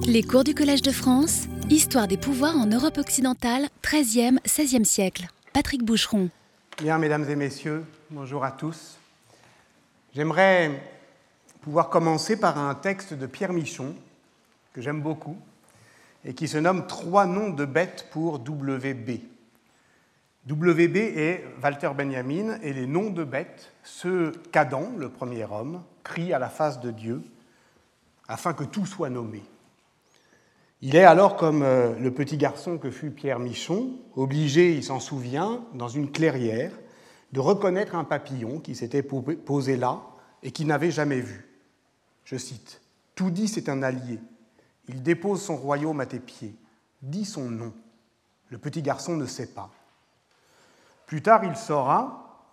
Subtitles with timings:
[0.00, 5.26] Les cours du Collège de France, Histoire des pouvoirs en Europe occidentale, 13e, 16e siècle.
[5.52, 6.30] Patrick Boucheron.
[6.78, 8.96] Bien, mesdames et messieurs, bonjour à tous.
[10.14, 10.82] J'aimerais
[11.60, 13.94] pouvoir commencer par un texte de Pierre Michon,
[14.72, 15.36] que j'aime beaucoup,
[16.24, 19.20] et qui se nomme Trois noms de bêtes pour WB.
[20.50, 26.32] WB est Walter Benjamin et les noms de bêtes, ceux qu'Adam, le premier homme, crie
[26.32, 27.22] à la face de Dieu,
[28.26, 29.42] afin que tout soit nommé.
[30.84, 34.98] Il est alors comme euh, le petit garçon que fut Pierre Michon, obligé, il s'en
[34.98, 36.72] souvient, dans une clairière,
[37.30, 40.02] de reconnaître un papillon qui s'était posé là
[40.42, 41.48] et qu'il n'avait jamais vu.
[42.24, 42.80] Je cite,
[43.14, 44.18] Tout dit, c'est un allié.
[44.88, 46.56] Il dépose son royaume à tes pieds.
[47.00, 47.72] Dis son nom.
[48.48, 49.70] Le petit garçon ne sait pas.
[51.06, 52.48] Plus tard, il saura,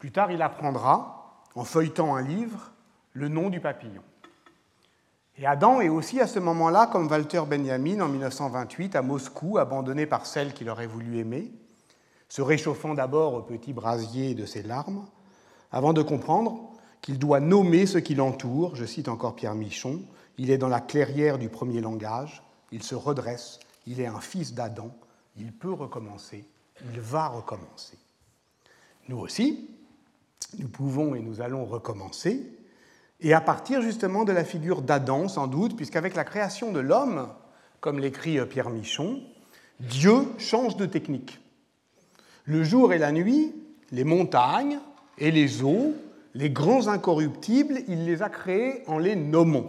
[0.00, 2.72] plus tard, il apprendra, en feuilletant un livre,
[3.12, 4.02] le nom du papillon.
[5.40, 10.04] Et Adam est aussi à ce moment-là, comme Walter Benjamin en 1928 à Moscou, abandonné
[10.04, 11.52] par celle qu'il aurait voulu aimer,
[12.28, 15.06] se réchauffant d'abord au petit brasier de ses larmes,
[15.70, 16.72] avant de comprendre
[17.02, 20.02] qu'il doit nommer ce qui l'entoure, je cite encore Pierre Michon,
[20.38, 22.42] il est dans la clairière du premier langage,
[22.72, 24.90] il se redresse, il est un fils d'Adam,
[25.36, 26.44] il peut recommencer,
[26.92, 27.96] il va recommencer.
[29.08, 29.70] Nous aussi,
[30.58, 32.57] nous pouvons et nous allons recommencer,
[33.20, 37.28] et à partir justement de la figure d'Adam, sans doute, puisqu'avec la création de l'homme,
[37.80, 39.20] comme l'écrit Pierre Michon,
[39.80, 41.40] Dieu change de technique.
[42.44, 43.54] Le jour et la nuit,
[43.90, 44.78] les montagnes
[45.18, 45.94] et les eaux,
[46.34, 49.68] les grands incorruptibles, il les a créés en les nommant.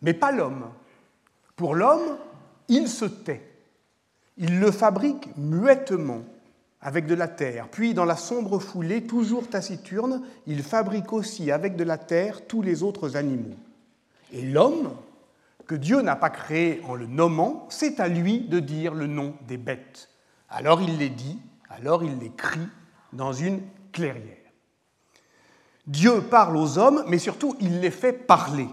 [0.00, 0.66] Mais pas l'homme.
[1.56, 2.16] Pour l'homme,
[2.68, 3.42] il se tait.
[4.36, 6.22] Il le fabrique muettement
[6.82, 7.68] avec de la terre.
[7.70, 12.60] Puis, dans la sombre foulée, toujours taciturne, il fabrique aussi avec de la terre tous
[12.60, 13.56] les autres animaux.
[14.32, 14.90] Et l'homme,
[15.66, 19.34] que Dieu n'a pas créé en le nommant, c'est à lui de dire le nom
[19.46, 20.08] des bêtes.
[20.50, 21.38] Alors il les dit,
[21.70, 22.68] alors il les crie
[23.12, 23.60] dans une
[23.92, 24.36] clairière.
[25.86, 28.68] Dieu parle aux hommes, mais surtout il les fait parler.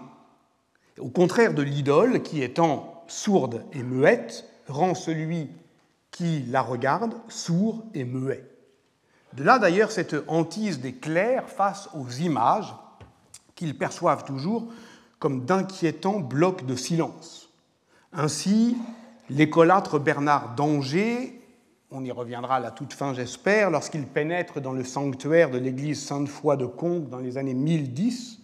[0.99, 5.49] Au contraire de l'idole, qui étant sourde et muette, rend celui
[6.11, 8.49] qui la regarde sourd et muet.
[9.33, 12.73] De là d'ailleurs cette hantise des clercs face aux images
[13.55, 14.71] qu'ils perçoivent toujours
[15.19, 17.49] comme d'inquiétants blocs de silence.
[18.13, 18.77] Ainsi,
[19.29, 21.41] l'écolâtre Bernard d'Angers,
[21.91, 26.03] on y reviendra à la toute fin j'espère, lorsqu'il pénètre dans le sanctuaire de l'église
[26.03, 28.38] Sainte-Foy de Conques dans les années 1010,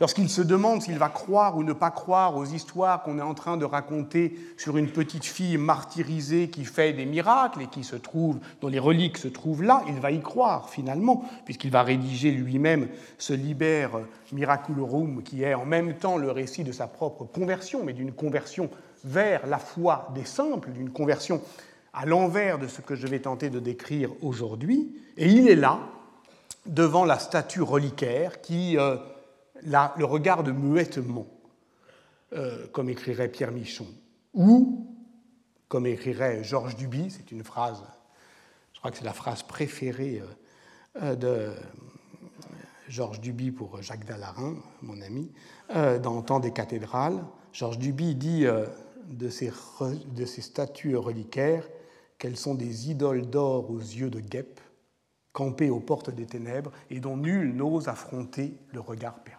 [0.00, 3.34] Lorsqu'il se demande s'il va croire ou ne pas croire aux histoires qu'on est en
[3.34, 7.96] train de raconter sur une petite fille martyrisée qui fait des miracles et qui se
[7.96, 12.30] trouve, dont les reliques se trouvent là, il va y croire finalement, puisqu'il va rédiger
[12.30, 12.86] lui-même
[13.18, 13.88] ce Liber
[14.30, 18.70] Miraculorum, qui est en même temps le récit de sa propre conversion, mais d'une conversion
[19.04, 21.40] vers la foi des simples, d'une conversion
[21.92, 24.94] à l'envers de ce que je vais tenter de décrire aujourd'hui.
[25.16, 25.80] Et il est là,
[26.66, 28.78] devant la statue reliquaire qui.
[28.78, 28.96] Euh,
[29.62, 31.26] le regarde muettement,
[32.34, 33.86] euh, comme écrirait Pierre Michon,
[34.34, 34.86] ou
[35.68, 37.82] comme écrirait Georges Duby, c'est une phrase,
[38.74, 40.22] je crois que c'est la phrase préférée
[41.02, 41.52] euh, de
[42.88, 45.32] Georges Duby pour Jacques Dallarin, mon ami,
[45.74, 47.24] euh, dans Temps des cathédrales.
[47.52, 48.46] Georges Duby dit
[49.08, 49.50] de ces,
[50.14, 51.66] de ces statues reliquaires
[52.18, 54.60] qu'elles sont des idoles d'or aux yeux de guêpe,
[55.32, 59.37] campées aux portes des ténèbres et dont nul n'ose affronter le regard perdu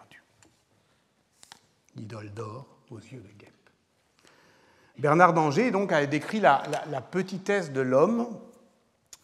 [2.00, 3.50] idole d'or aux yeux de guêpe.
[4.98, 6.60] Bernard d'Angers donc a décrit la,
[7.10, 8.26] petitesse de l'homme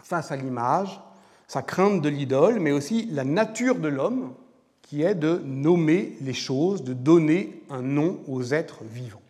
[0.03, 1.01] face à l'image,
[1.49, 4.35] sa crainte de l'idole, mais aussi la nature de l'homme,
[4.83, 9.23] qui est de nommer les choses, de donner un nom aux êtres vivants.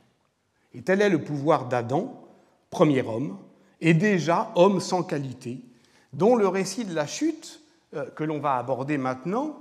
[0.75, 2.23] Et tel est le pouvoir d'Adam,
[2.71, 3.39] premier homme,
[3.81, 5.61] et déjà homme sans qualité,
[6.13, 7.61] dont le récit de la chute,
[7.95, 9.59] euh, que l'on va aborder maintenant,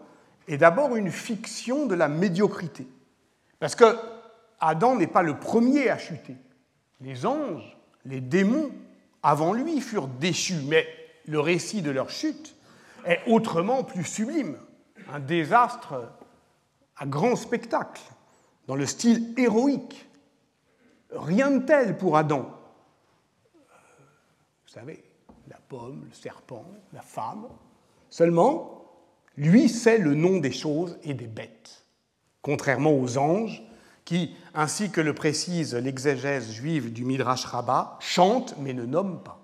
[0.48, 2.88] est d'abord une fiction de la médiocrité.
[3.60, 3.98] Parce que
[4.60, 6.36] Adam n'est pas le premier à chuter.
[7.02, 8.72] Les anges, les démons,
[9.22, 10.88] avant lui, furent déchus, mais
[11.28, 12.56] le récit de leur chute
[13.06, 14.58] est autrement plus sublime.
[15.12, 16.12] Un désastre
[16.98, 18.02] à grand spectacle,
[18.68, 20.10] dans le style héroïque.
[21.12, 22.50] Rien de tel pour Adam.
[24.66, 25.04] Vous savez,
[25.48, 27.48] la pomme, le serpent, la femme.
[28.10, 28.86] Seulement,
[29.38, 31.85] lui sait le nom des choses et des bêtes
[32.46, 33.64] contrairement aux anges,
[34.06, 39.40] qui, ainsi que le précise l'exégèse juive du Midrash Rabbah, chantent mais ne nomment pas.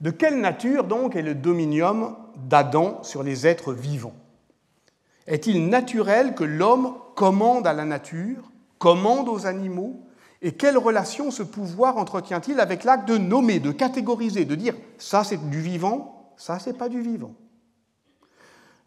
[0.00, 4.16] De quelle nature donc est le dominium d'Adam sur les êtres vivants?
[5.28, 8.50] Est-il naturel que l'homme commande à la nature
[8.80, 10.02] commande aux animaux?
[10.42, 15.22] Et quelle relation ce pouvoir entretient-il avec l'acte de nommer, de catégoriser, de dire ça
[15.22, 17.34] c'est du vivant, ça c'est pas du vivant?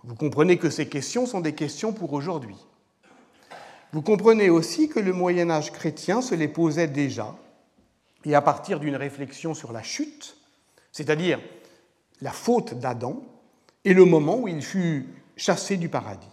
[0.03, 2.57] Vous comprenez que ces questions sont des questions pour aujourd'hui.
[3.93, 7.35] Vous comprenez aussi que le Moyen Âge chrétien se les posait déjà,
[8.25, 10.37] et à partir d'une réflexion sur la chute,
[10.91, 11.39] c'est-à-dire
[12.21, 13.21] la faute d'Adam,
[13.83, 16.27] et le moment où il fut chassé du paradis.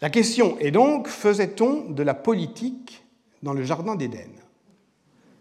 [0.00, 3.04] La question est donc, faisait-on de la politique
[3.42, 4.30] dans le Jardin d'Éden?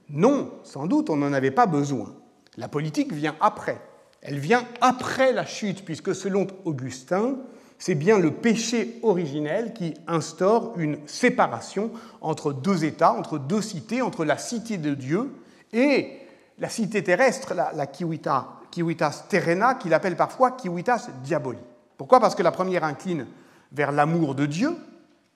[0.10, 2.14] Non, sans doute, on n'en avait pas besoin.
[2.58, 3.82] La politique vient après.
[4.22, 7.38] Elle vient après la chute, puisque selon Augustin,
[7.80, 11.92] c'est bien le péché originel qui instaure une séparation
[12.22, 15.32] entre deux États, entre deux cités, entre la cité de Dieu
[15.74, 16.20] et
[16.60, 21.58] la cité terrestre, la, kiwitas terrena, qu'il appelle parfois kiwitas diaboli.
[21.98, 22.20] Pourquoi?
[22.20, 23.26] Parce que la première incline
[23.72, 24.78] vers l'amour de Dieu,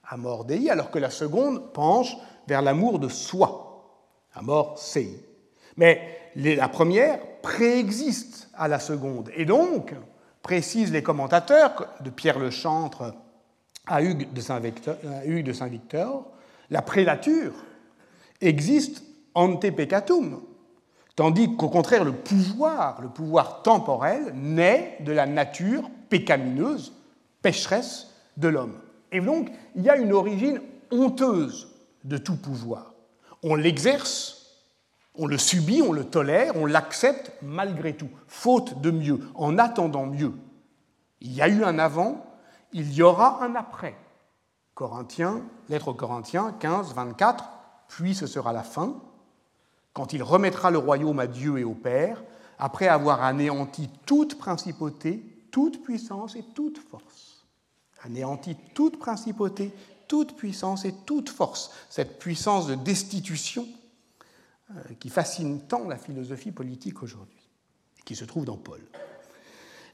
[0.08, 2.16] amor dei, alors que la seconde penche
[2.46, 3.90] vers l'amour de soi,
[4.34, 5.20] amor sei.
[5.76, 6.00] Mais
[6.36, 9.30] la première préexiste à la seconde.
[9.36, 9.94] Et donc,
[10.42, 13.14] précisent les commentateurs, de Pierre Le Chantre
[13.86, 14.40] à Hugues de
[15.52, 16.26] Saint-Victor,
[16.70, 17.52] la prélature
[18.40, 20.42] existe ante peccatum,
[21.14, 26.94] tandis qu'au contraire le pouvoir, le pouvoir temporel, naît de la nature pécamineuse,
[27.42, 28.80] pécheresse de l'homme.
[29.12, 30.60] Et donc, il y a une origine
[30.90, 31.68] honteuse
[32.02, 32.92] de tout pouvoir.
[33.44, 34.45] On l'exerce
[35.18, 40.06] on le subit, on le tolère, on l'accepte malgré tout, faute de mieux, en attendant
[40.06, 40.32] mieux.
[41.20, 42.26] Il y a eu un avant,
[42.72, 43.96] il y aura un après.
[44.74, 47.44] Corinthiens, lettre aux Corinthiens 15, 24,
[47.88, 48.94] puis ce sera la fin,
[49.92, 52.22] quand il remettra le royaume à Dieu et au Père,
[52.58, 57.46] après avoir anéanti toute principauté, toute puissance et toute force.
[58.02, 59.72] Anéanti toute principauté,
[60.06, 61.70] toute puissance et toute force.
[61.88, 63.66] Cette puissance de destitution
[64.98, 67.48] qui fascine tant la philosophie politique aujourd'hui,
[68.04, 68.80] qui se trouve dans Paul.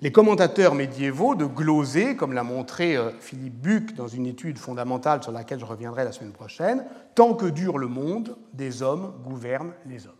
[0.02, 5.22] Les commentateurs médiévaux de gloser, comme l'a montré euh, Philippe Buck dans une étude fondamentale
[5.22, 6.84] sur laquelle je reviendrai la semaine prochaine,
[7.14, 10.14] tant que dure le monde, des hommes gouvernent les hommes.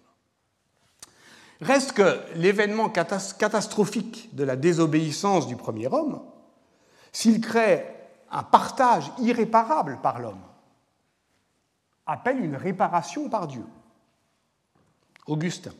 [1.61, 6.23] Reste que l'événement catastrophique de la désobéissance du premier homme,
[7.11, 7.85] s'il crée
[8.31, 10.43] un partage irréparable par l'homme,
[12.07, 13.65] appelle une réparation par Dieu.
[15.27, 15.73] Augustin,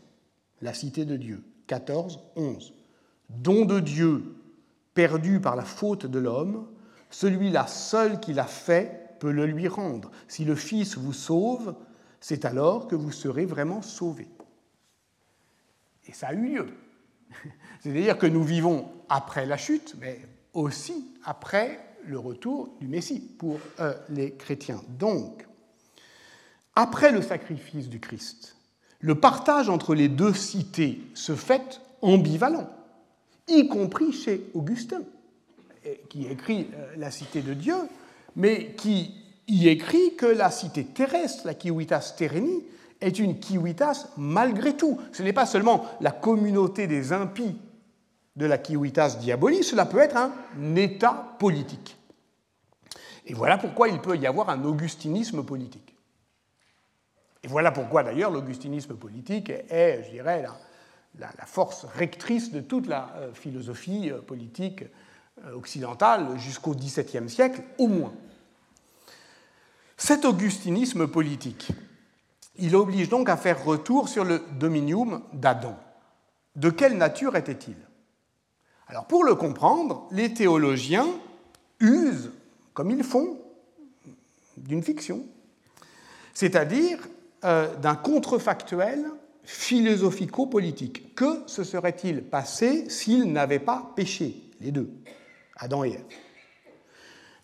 [0.61, 2.73] La Cité de Dieu, 14, 11.
[3.29, 4.37] Don de Dieu
[4.95, 6.69] perdu par la faute de l'homme,
[7.11, 10.11] celui-là seul qui l'a fait peut le lui rendre.
[10.29, 11.75] Si le Fils vous sauve,
[12.21, 14.29] c'est alors que vous serez vraiment sauvés.
[16.07, 16.67] Et ça a eu lieu.
[17.81, 20.21] C'est-à-dire que nous vivons après la chute, mais
[20.53, 24.83] aussi après le retour du Messie pour euh, les chrétiens.
[24.99, 25.47] Donc,
[26.75, 28.57] après le sacrifice du Christ,
[29.03, 32.69] le partage entre les deux cités se fait ambivalent,
[33.49, 35.03] y compris chez Augustin,
[36.09, 37.75] qui écrit euh, la cité de Dieu,
[38.37, 39.15] mais qui
[39.49, 42.63] y écrit que la cité terrestre, la Kiwitas Tereni,
[43.01, 44.99] est une Kiwitas malgré tout.
[45.13, 47.57] Ce n'est pas seulement la communauté des impies
[48.37, 51.97] de la Kiwitas Diaboli, cela peut être un état politique.
[53.27, 55.92] Et voilà pourquoi il peut y avoir un augustinisme politique.
[57.43, 60.45] Et voilà pourquoi d'ailleurs l'augustinisme politique est, je dirais,
[61.19, 64.85] la, force rectrice de toute la euh, philosophie euh, politique
[65.45, 68.15] euh, occidentale jusqu'au XVIIe siècle au moins.
[69.97, 71.69] Cet augustinisme politique,
[72.57, 75.77] il oblige donc à faire retour sur le dominium d'Adam.
[76.55, 77.77] De quelle nature était-il?
[78.87, 81.07] Alors pour le comprendre, les théologiens
[81.81, 82.31] usent,
[82.75, 83.39] comme ils font,
[84.57, 85.25] d'une fiction,
[86.35, 86.99] c'est-à-dire
[87.45, 89.05] euh, d'un contrefactuel
[89.45, 91.15] philosophico-politique.
[91.15, 94.91] Que se serait-il passé s'ils n'avaient pas péché, les deux,
[95.57, 96.05] Adam et Ève?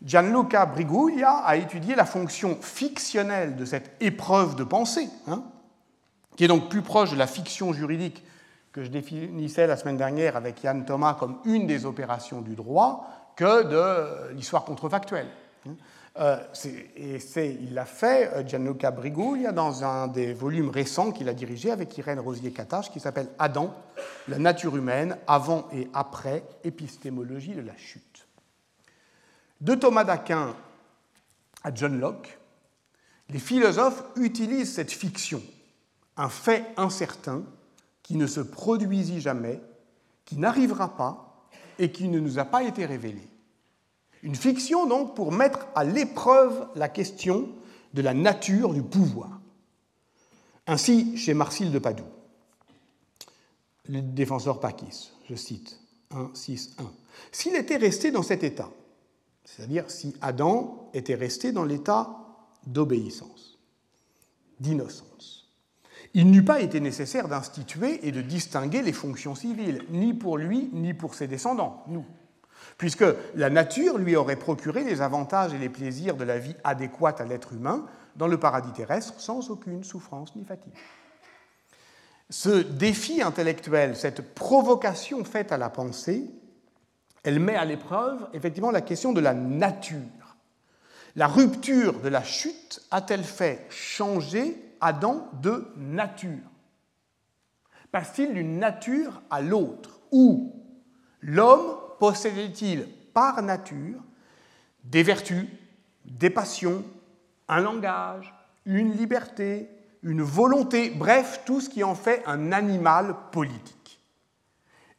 [0.03, 5.43] Gianluca Briguglia a étudié la fonction fictionnelle de cette épreuve de pensée, hein,
[6.37, 8.23] qui est donc plus proche de la fiction juridique
[8.71, 13.33] que je définissais la semaine dernière avec Yann Thomas comme une des opérations du droit,
[13.35, 15.29] que de l'histoire contrefactuelle.
[16.19, 16.39] Euh,
[16.97, 17.21] et
[17.61, 21.97] il l'a fait, euh, Gianluca Briguglia, dans un des volumes récents qu'il a dirigé avec
[21.97, 23.73] Irène Rosier-Catache, qui s'appelle Adam,
[24.27, 28.27] la nature humaine, avant et après, épistémologie de la chute.
[29.61, 30.57] De Thomas d'Aquin
[31.63, 32.39] à John Locke,
[33.29, 35.43] les philosophes utilisent cette fiction,
[36.17, 37.45] un fait incertain
[38.03, 39.61] qui ne se produisit jamais,
[40.25, 41.47] qui n'arrivera pas
[41.79, 43.29] et qui ne nous a pas été révélé.
[44.23, 47.49] Une fiction, donc, pour mettre à l'épreuve la question
[47.95, 49.41] de la nature du pouvoir.
[50.67, 52.05] Ainsi, chez Marcille de Padoue,
[53.89, 56.85] le défenseur Pakis, je cite 1, 6, 1.
[57.33, 58.71] S'il était resté dans cet état,
[59.45, 62.11] c'est-à-dire si Adam était resté dans l'état
[62.67, 63.59] d'obéissance,
[64.61, 65.49] d'innocence,
[66.15, 70.69] il n'eût pas été nécessaire d'instituer et de distinguer les fonctions civiles, ni pour lui,
[70.73, 72.05] ni pour ses descendants, nous,
[72.77, 77.21] puisque la nature lui aurait procuré les avantages et les plaisirs de la vie adéquate
[77.21, 80.75] à l'être humain dans le paradis terrestre sans aucune souffrance ni fatigue.
[82.31, 86.31] Ce défi intellectuel, cette provocation faite à la pensée,
[87.23, 90.37] elle met à l'épreuve effectivement la question de la nature.
[91.17, 96.39] La rupture de la chute a-t-elle fait changer Adam de nature?
[97.91, 100.01] Passe-t-il d'une nature à l'autre?
[100.13, 100.55] Ou
[101.21, 104.01] l'homme possédait-il par nature
[104.85, 105.47] des vertus,
[106.05, 106.85] des passions,
[107.49, 109.69] un langage, une liberté,
[110.03, 114.01] une volonté, bref, tout ce qui en fait un animal politique?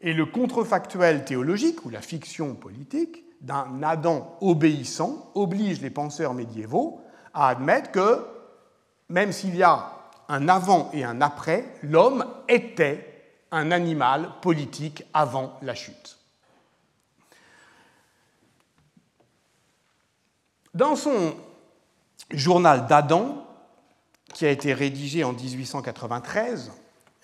[0.02, 7.02] Et le contrefactuel théologique, ou la fiction politique, d'un Adam obéissant oblige les penseurs médiévaux
[7.34, 8.26] à admettre que,
[9.08, 9.94] même s'il y a
[10.28, 13.06] un avant et un après, l'homme était
[13.52, 16.19] un animal politique avant la chute.
[20.76, 21.34] Dans son
[22.30, 23.44] journal d'Adam,
[24.34, 26.72] qui a été rédigé en 1893,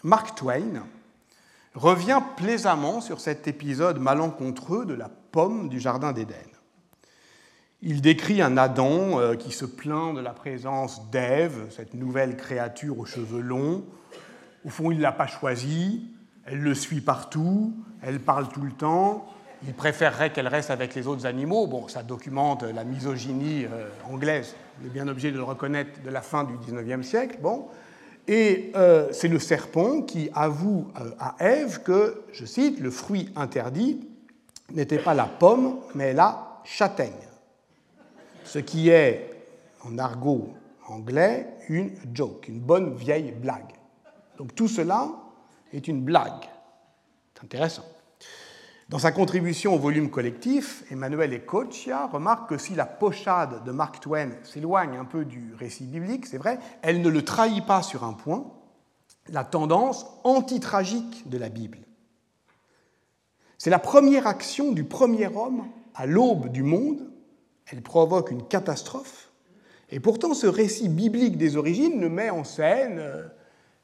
[0.04, 0.84] Mark Twain
[1.76, 6.36] revient plaisamment sur cet épisode malencontreux de la pomme du Jardin d'Éden.
[7.84, 12.98] Il décrit un Adam euh, qui se plaint de la présence d'Ève, cette nouvelle créature
[12.98, 13.86] aux cheveux longs.
[14.66, 16.10] Au fond, il ne l'a pas choisie,
[16.46, 19.28] elle le suit partout, elle parle tout le temps,
[19.68, 21.68] il préférerait qu'elle reste avec les autres animaux.
[21.68, 26.10] Bon, ça documente la misogynie euh, anglaise, on est bien obligé de le reconnaître, de
[26.10, 27.38] la fin du XIXe siècle.
[27.42, 27.68] Bon.
[28.28, 33.32] Et euh, c'est le serpent qui avoue euh, à Ève que, je cite, le fruit
[33.36, 34.08] interdit
[34.74, 37.12] n'était pas la pomme, mais la châtaigne.
[38.44, 39.32] Ce qui est,
[39.84, 40.50] en argot
[40.88, 43.74] anglais, une joke, une bonne vieille blague.
[44.38, 45.10] Donc tout cela
[45.72, 46.50] est une blague.
[47.34, 47.86] C'est intéressant.
[48.88, 54.00] Dans sa contribution au volume collectif, Emmanuel Ecochia remarque que si la pochade de Mark
[54.00, 58.04] Twain s'éloigne un peu du récit biblique, c'est vrai, elle ne le trahit pas sur
[58.04, 58.46] un point,
[59.30, 61.80] la tendance antitragique de la Bible.
[63.58, 65.66] C'est la première action du premier homme
[65.96, 67.10] à l'aube du monde,
[67.66, 69.32] elle provoque une catastrophe,
[69.90, 73.24] et pourtant ce récit biblique des origines ne met en scène euh,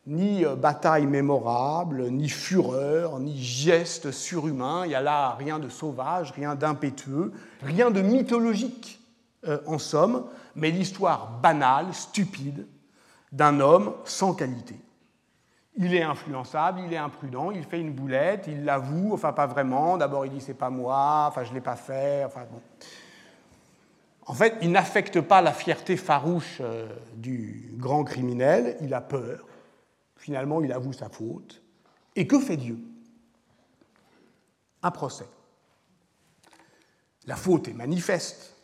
[0.07, 4.85] ni euh, bataille mémorable, ni fureur, ni geste surhumain.
[4.85, 7.31] Il n'y a là rien de sauvage, rien d'impétueux,
[7.61, 8.99] rien de mythologique,
[9.47, 12.67] euh, en somme, mais l'histoire banale, stupide,
[13.31, 14.75] d'un homme sans qualité.
[15.77, 19.97] Il est influençable, il est imprudent, il fait une boulette, il l'avoue, enfin pas vraiment.
[19.97, 22.59] D'abord il dit c'est pas moi, enfin je l'ai pas fait, enfin bon.
[24.27, 29.39] En fait, il n'affecte pas la fierté farouche euh, du grand criminel, il a peur,
[30.21, 31.63] Finalement, il avoue sa faute.
[32.15, 32.77] Et que fait Dieu?
[34.83, 35.25] Un procès.
[37.25, 38.55] La faute est manifeste.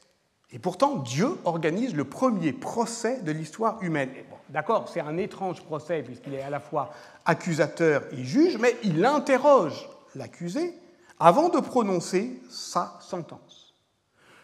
[0.52, 4.12] Et pourtant, Dieu organise le premier procès de l'histoire humaine.
[4.50, 6.94] D'accord, c'est un étrange procès puisqu'il est à la fois
[7.26, 10.76] accusateur et juge, mais il interroge l'accusé
[11.20, 13.74] avant de prononcer sa sentence.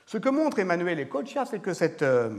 [0.08, 2.32] Ce que montre Emmanuel Ecochia, c'est que cette euh,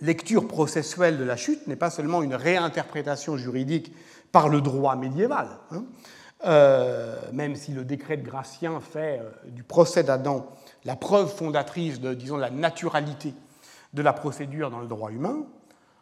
[0.00, 3.92] lecture processuelle de la chute n'est pas seulement une réinterprétation juridique
[4.32, 5.84] par le droit médiéval, hein,
[6.46, 10.46] euh, même si le décret de Gratien fait euh, du procès d'Adam
[10.84, 13.34] la preuve fondatrice de, la naturalité
[13.92, 15.44] de la procédure dans le droit humain,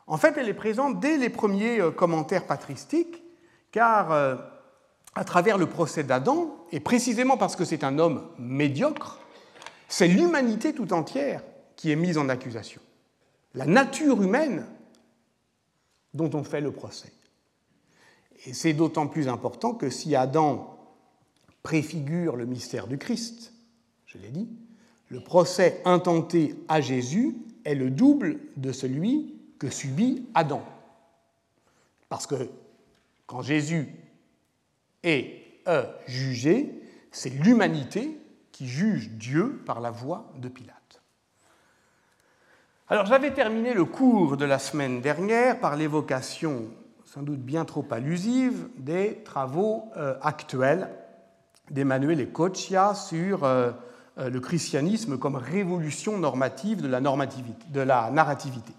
[0.07, 3.23] en fait, elle est présente dès les premiers euh, commentaires patristiques,
[3.73, 4.13] car
[5.15, 9.19] à travers le procès d'Adam, et précisément parce que c'est un homme médiocre,
[9.89, 11.43] c'est l'humanité tout entière
[11.77, 12.81] qui est mise en accusation
[13.55, 14.67] la nature humaine
[16.15, 17.13] dont on fait le procès.
[18.47, 20.79] Et c'est d'autant plus important que si Adam
[21.63, 23.53] préfigure le mystère du Christ,
[24.07, 24.49] je l'ai dit,
[25.09, 30.63] le procès intenté à Jésus est le double de celui que subit Adam.
[32.09, 32.49] Parce que
[33.27, 33.89] quand Jésus
[35.03, 35.45] est
[36.07, 38.19] jugé, c'est l'humanité
[38.53, 40.78] qui juge Dieu par la voix de Pilate.
[42.91, 46.69] Alors j'avais terminé le cours de la semaine dernière par l'évocation,
[47.05, 50.89] sans doute bien trop allusive, des travaux euh, actuels
[51.71, 53.73] d'Emmanuel Ecochia sur euh,
[54.17, 58.73] euh, le christianisme comme révolution normative de la, de la narrativité.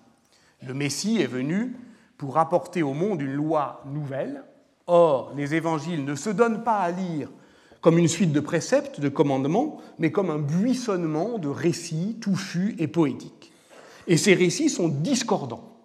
[0.65, 1.75] Le Messie est venu
[2.17, 4.41] pour apporter au monde une loi nouvelle.
[4.87, 7.29] Or, les évangiles ne se donnent pas à lire
[7.79, 12.87] comme une suite de préceptes, de commandements, mais comme un buissonnement de récits touchus et
[12.87, 13.38] poétiques.
[14.09, 15.77] Et ces récits sont discordants,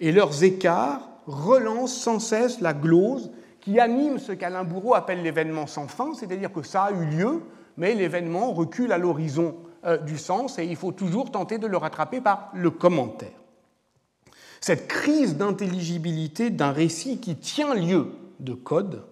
[0.00, 3.30] et leurs écarts relancent sans cesse la glose
[3.60, 7.40] qui anime ce qu'Alain Bourreau appelle l'événement sans fin, c'est-à-dire que ça a eu lieu,
[7.76, 9.54] mais l'événement recule à l'horizon
[9.84, 13.30] euh, du sens et il faut toujours tenter de le rattraper par le commentaire.
[14.60, 18.08] Cette crise d'intelligibilité d'un récit qui tient lieu
[18.40, 19.04] de code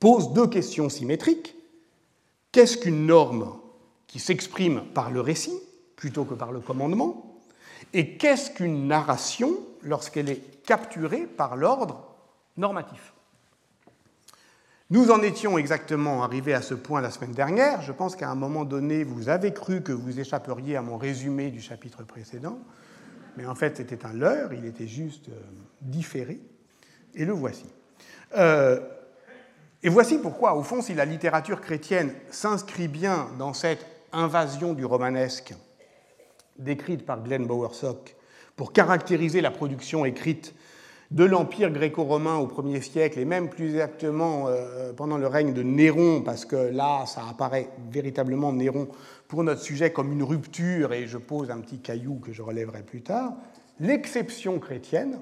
[0.00, 1.56] pose deux questions symétriques.
[2.52, 3.54] Qu'est-ce qu'une norme
[4.06, 5.58] qui s'exprime par le récit
[5.96, 7.23] plutôt que par le commandement?
[7.92, 12.04] Et qu'est-ce qu'une narration lorsqu'elle est capturée par l'ordre
[12.56, 13.12] normatif?
[14.90, 17.82] Nous en étions exactement arrivés à ce point la semaine dernière.
[17.82, 21.50] Je pense qu'à un moment donné, vous avez cru que vous échapperiez à mon résumé
[21.50, 22.58] du chapitre précédent
[23.36, 25.40] mais en fait c'était un leurre, il était juste euh,
[25.80, 26.40] différé,
[27.14, 27.66] et le voici.
[28.36, 28.80] Euh,
[29.82, 34.84] et voici pourquoi, au fond, si la littérature chrétienne s'inscrit bien dans cette invasion du
[34.84, 35.54] romanesque
[36.58, 38.16] décrite par Glenn Bowersock
[38.56, 40.54] pour caractériser la production écrite
[41.10, 45.62] de l'Empire gréco-romain au 1er siècle, et même plus exactement euh, pendant le règne de
[45.62, 48.88] Néron, parce que là, ça apparaît véritablement Néron
[49.28, 52.82] pour notre sujet comme une rupture, et je pose un petit caillou que je relèverai
[52.82, 53.34] plus tard,
[53.78, 55.20] l'exception chrétienne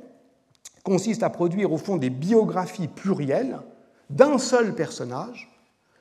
[0.83, 3.59] consiste à produire au fond des biographies plurielles
[4.11, 5.51] d'un seul personnage,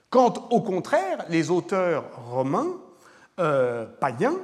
[0.09, 2.77] quand au contraire les auteurs romains,
[3.39, 4.37] euh, païens,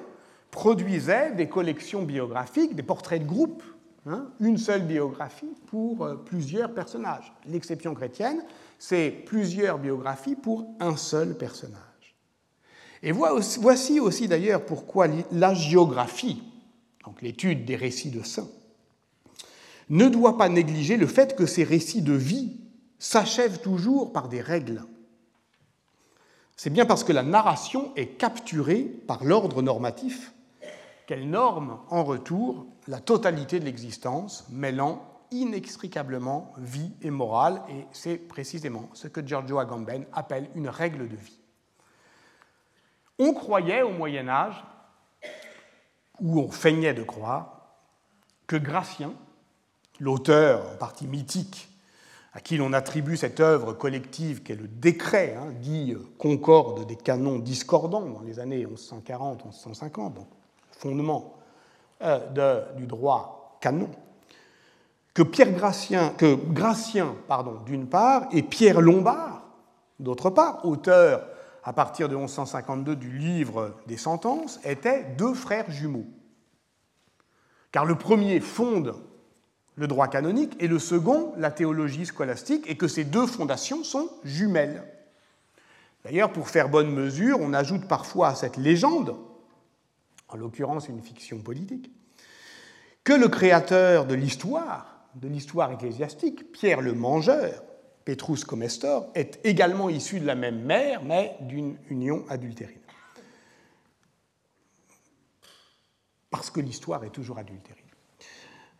[0.57, 3.61] produisaient des collections biographiques, des portraits de groupe,
[4.07, 7.31] hein, une seule biographie pour euh, plusieurs personnages.
[7.45, 8.41] L'exception chrétienne,
[8.79, 11.77] c'est plusieurs biographies pour un seul personnage.
[13.03, 16.41] Et voici aussi d'ailleurs pourquoi la géographie,
[17.05, 18.49] donc l'étude des récits de saints,
[19.89, 22.59] ne doit pas négliger le fait que ces récits de vie
[22.97, 24.83] s'achèvent toujours par des règles.
[26.55, 30.33] C'est bien parce que la narration est capturée par l'ordre normatif
[31.07, 38.17] qu'elle norme en retour la totalité de l'existence, mêlant inextricablement vie et morale, et c'est
[38.17, 41.39] précisément ce que Giorgio Agamben appelle une règle de vie.
[43.19, 44.63] On croyait au Moyen Âge,
[46.19, 47.77] ou on feignait de croire,
[48.45, 49.13] que Gratien,
[49.99, 51.69] l'auteur en partie mythique,
[52.33, 56.95] à qui l'on attribue cette œuvre collective qu'est le décret, hein, dit euh, concorde des
[56.95, 60.27] canons discordants dans les années 1140-1150, donc
[60.77, 61.35] fondement
[62.01, 63.89] euh, du droit canon,
[65.13, 65.49] que Pierre
[67.65, 69.43] d'une part, et Pierre Lombard,
[69.99, 71.27] d'autre part, auteur
[71.63, 76.05] à partir de 1152 du livre des sentences, étaient deux frères jumeaux.
[77.71, 78.95] Car le premier fonde
[79.75, 84.09] le droit canonique et le second la théologie scolastique, et que ces deux fondations sont
[84.23, 84.83] jumelles.
[86.03, 89.15] D'ailleurs, pour faire bonne mesure, on ajoute parfois à cette légende,
[90.29, 91.91] en l'occurrence une fiction politique,
[93.03, 97.63] que le créateur de l'histoire, de l'histoire ecclésiastique, Pierre le Mangeur,
[98.03, 102.77] Petrus Comestor, est également issu de la même mère, mais d'une union adultérine.
[106.29, 107.83] Parce que l'histoire est toujours adultérine.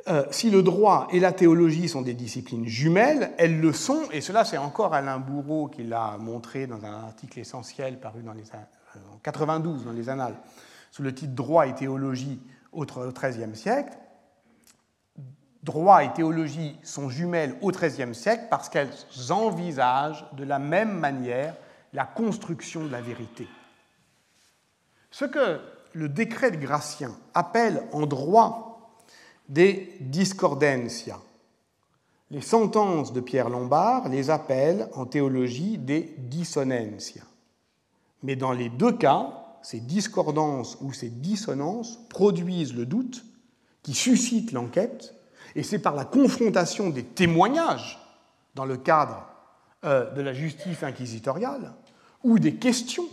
[0.10, 4.22] Euh, si le droit et la théologie sont des disciplines jumelles, elles le sont, et
[4.22, 9.18] cela c'est encore Alain Bourreau qui l'a montré dans un article essentiel paru euh, en
[9.18, 10.38] 92 dans les Annales,
[10.98, 12.40] sous le titre Droit et théologie
[12.72, 13.96] au XIIIe siècle
[15.62, 18.90] droit et théologie sont jumelles au XIIIe siècle parce qu'elles
[19.30, 21.56] envisagent de la même manière
[21.94, 23.48] la construction de la vérité.
[25.12, 25.60] Ce que
[25.94, 28.98] le décret de Gratien appelle en droit
[29.50, 31.20] des discordencia,
[32.32, 37.24] les sentences de Pierre Lombard les appellent en théologie des dissonantia.
[38.24, 43.26] Mais dans les deux cas, ces discordances ou ces dissonances produisent le doute
[43.84, 45.14] qui suscite l'enquête
[45.56, 48.00] et c'est par la confrontation des témoignages
[48.56, 49.28] dans le cadre
[49.84, 51.74] euh, de la justice inquisitoriale
[52.24, 53.10] ou des questions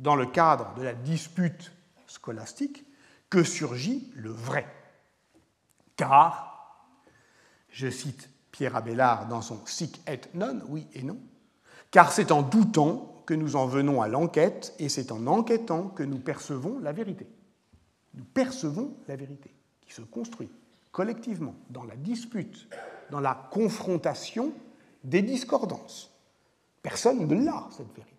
[0.00, 1.70] dans le cadre de la dispute
[2.08, 2.84] scolastique
[3.28, 4.66] que surgit le vrai.
[5.94, 6.90] Car,
[7.68, 11.20] je cite Pierre Abélard dans son Sic et non, oui et non,
[11.92, 16.18] car c'est en doutant nous en venons à l'enquête et c'est en enquêtant que nous
[16.18, 17.26] percevons la vérité.
[18.14, 20.50] Nous percevons la vérité qui se construit
[20.92, 22.68] collectivement, dans la dispute,
[23.10, 24.52] dans la confrontation
[25.04, 26.12] des discordances.
[26.82, 28.16] Personne ne l'a, cette vérité.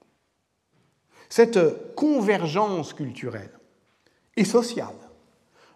[1.30, 3.52] Cette convergence culturelle
[4.38, 4.96] et sociale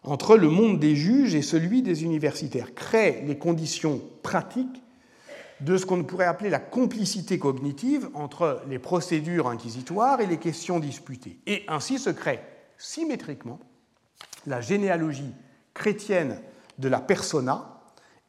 [0.04, 4.84] entre le monde des juges et celui des universitaires, crée les conditions pratiques
[5.62, 10.80] de ce qu'on pourrait appeler la complicité cognitive entre les procédures inquisitoires et les questions
[10.80, 11.39] disputées.
[11.48, 12.39] Et ainsi se crée
[12.78, 13.60] symétriquement
[14.46, 15.34] la généalogie
[15.74, 16.39] chrétienne
[16.78, 17.82] de la persona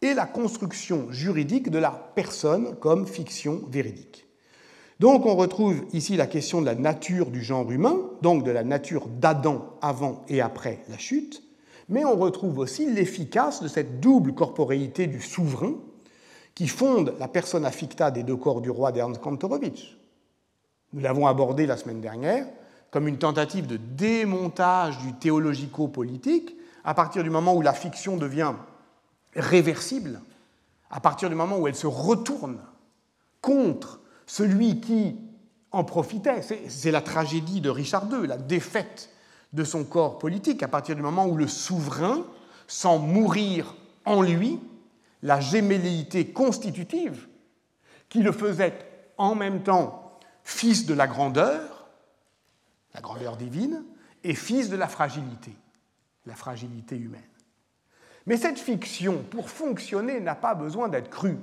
[0.02, 4.26] et la construction juridique de la personne comme fiction véridique.
[5.00, 8.64] Donc on retrouve ici la question de la nature du genre humain, donc de la
[8.64, 11.42] nature d'Adam avant et après la chute,
[11.88, 15.74] mais on retrouve aussi l'efficace de cette double corporéité du souverain
[16.56, 19.94] qui fonde la persona ficta des deux corps du roi d'Ernst Kantorowicz.
[20.94, 22.46] Nous l'avons abordé la semaine dernière
[22.90, 28.54] comme une tentative de démontage du théologico-politique à partir du moment où la fiction devient
[29.34, 30.20] réversible,
[30.90, 32.58] à partir du moment où elle se retourne
[33.42, 35.16] contre celui qui
[35.72, 36.40] en profitait.
[36.68, 39.10] C'est la tragédie de Richard II, la défaite
[39.52, 42.24] de son corps politique, à partir du moment où le souverain,
[42.66, 43.74] sans mourir
[44.06, 44.58] en lui,
[45.22, 47.28] la gémelléité constitutive
[48.08, 48.78] qui le faisait
[49.16, 51.88] en même temps fils de la grandeur,
[52.94, 53.84] la grandeur divine,
[54.22, 55.52] et fils de la fragilité,
[56.24, 57.22] la fragilité humaine.
[58.26, 61.38] Mais cette fiction, pour fonctionner, n'a pas besoin d'être crue.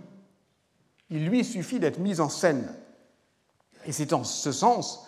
[1.09, 2.73] Il lui suffit d'être mise en scène.
[3.85, 5.07] Et c'est en ce sens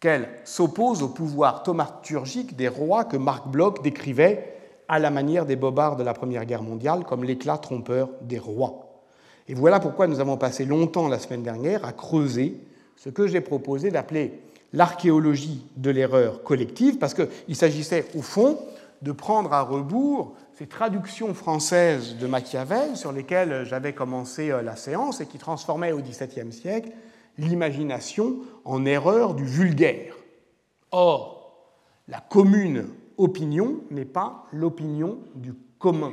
[0.00, 4.53] qu'elle s'oppose au pouvoir thaumaturgique des rois que Marc Bloch décrivait
[4.88, 9.02] à la manière des bobards de la Première Guerre mondiale comme l'éclat trompeur des rois.
[9.48, 12.60] Et voilà pourquoi nous avons passé longtemps la semaine dernière à creuser
[12.96, 14.40] ce que j'ai proposé d'appeler
[14.72, 18.58] l'archéologie de l'erreur collective, parce qu'il s'agissait au fond
[19.02, 24.76] de prendre à rebours ces traductions françaises de Machiavel sur lesquelles j'avais commencé euh, la
[24.76, 26.90] séance et qui transformaient au XVIIe siècle
[27.38, 30.14] l'imagination en erreur du vulgaire.
[30.92, 31.58] Or,
[32.08, 36.12] la commune opinion n'est pas l'opinion du commun.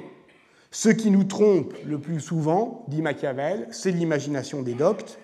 [0.71, 5.19] Ce qui nous trompe le plus souvent, dit Machiavel, c'est l'imagination des doctes,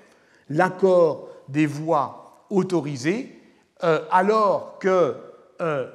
[0.49, 3.41] l'accord des voix autorisées,
[3.83, 5.15] euh, alors que
[5.61, 5.87] euh,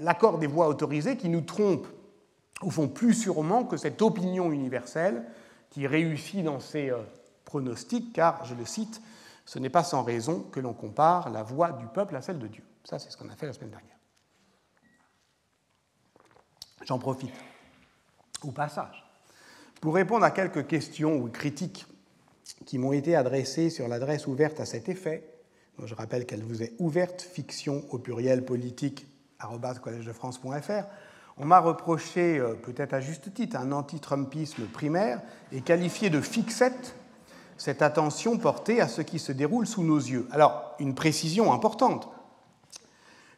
[0.00, 1.86] l'accord des voix autorisées qui nous trompe,
[2.62, 5.24] au fond, plus sûrement que cette opinion universelle
[5.70, 6.98] qui réussit dans ses euh,
[7.44, 9.02] pronostics, car, je le cite,
[9.46, 12.48] ce n'est pas sans raison que l'on compare la voix du peuple à celle de
[12.48, 12.64] Dieu.
[12.84, 13.96] Ça, c'est ce qu'on a fait la semaine dernière.
[16.84, 17.34] J'en profite,
[18.42, 19.04] au passage,
[19.80, 21.86] pour répondre à quelques questions ou critiques
[22.64, 25.24] qui m'ont été adressées sur l'adresse ouverte à cet effet.
[25.82, 29.06] je rappelle qu'elle vous est ouverte, fiction au pluriel politique
[29.82, 30.84] collège-de-france.fr,
[31.38, 35.20] on m'a reproché, euh, peut-être à juste titre, un anti-Trumpisme primaire
[35.52, 36.94] et qualifié de fixette
[37.56, 40.28] cette attention portée à ce qui se déroule sous nos yeux.
[40.30, 42.08] Alors, une précision importante.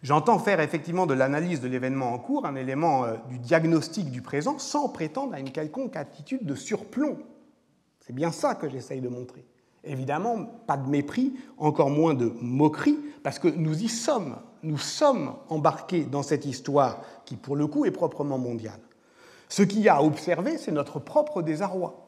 [0.03, 4.23] J'entends faire effectivement de l'analyse de l'événement en cours un élément euh, du diagnostic du
[4.23, 7.19] présent sans prétendre à une quelconque attitude de surplomb.
[8.01, 9.45] C'est bien ça que j'essaye de montrer.
[9.85, 15.35] Évidemment, pas de mépris, encore moins de moquerie, parce que nous y sommes nous sommes
[15.49, 18.81] embarqués dans cette histoire qui, pour le coup, est proprement mondiale.
[19.49, 22.08] Ce qu'il y a à observer, c'est notre propre désarroi.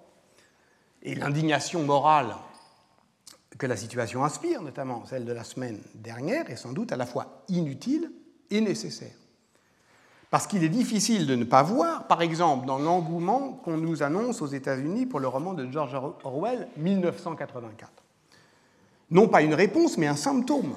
[1.03, 2.35] Et l'indignation morale
[3.59, 7.07] que la situation inspire, notamment celle de la semaine dernière, est sans doute à la
[7.07, 8.11] fois inutile
[8.51, 9.13] et nécessaire.
[10.31, 14.41] Parce qu'il est difficile de ne pas voir, par exemple, dans l'engouement qu'on nous annonce
[14.43, 17.91] aux États-Unis pour le roman de George Orwell, 1984.
[19.11, 20.75] Non pas une réponse, mais un symptôme